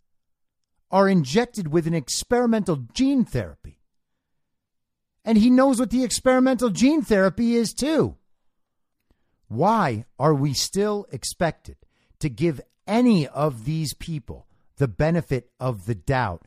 [0.91, 3.81] are injected with an experimental gene therapy.
[5.25, 8.17] And he knows what the experimental gene therapy is too.
[9.49, 11.77] Why are we still expected
[12.19, 14.47] to give any of these people
[14.77, 16.47] the benefit of the doubt?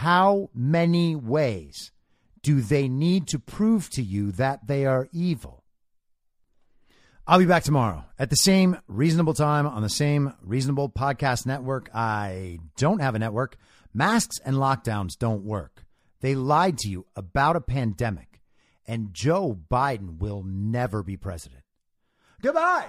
[0.00, 1.90] How many ways
[2.42, 5.64] do they need to prove to you that they are evil?
[7.26, 11.88] I'll be back tomorrow at the same reasonable time on the same reasonable podcast network.
[11.94, 13.56] I don't have a network.
[13.94, 15.86] Masks and lockdowns don't work.
[16.20, 18.42] They lied to you about a pandemic,
[18.86, 21.62] and Joe Biden will never be president.
[22.42, 22.88] Goodbye.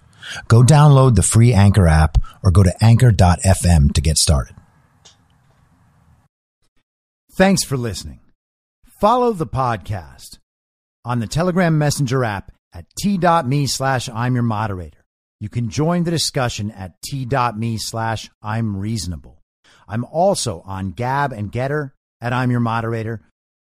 [0.47, 4.55] Go download the free Anchor app or go to anchor.fm to get started.
[7.33, 8.19] Thanks for listening.
[8.99, 10.37] Follow the podcast
[11.05, 15.03] on the Telegram Messenger app at t.me slash I'm your moderator.
[15.39, 19.41] You can join the discussion at t.me slash I'm reasonable.
[19.87, 21.91] I'm also on Gab and Gettr
[22.21, 23.21] at I'm your moderator.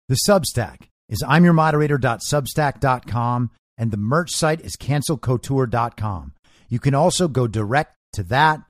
[0.08, 6.32] The Substack is I'm your moderator.substack.com and the merch site is cancelcouture.com.
[6.68, 8.60] You can also go direct to that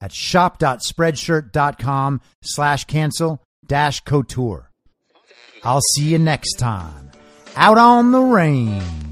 [0.00, 4.70] at shop.spreadshirt.com slash cancel dash couture.
[5.64, 7.12] I'll see you next time
[7.54, 9.11] out on the range.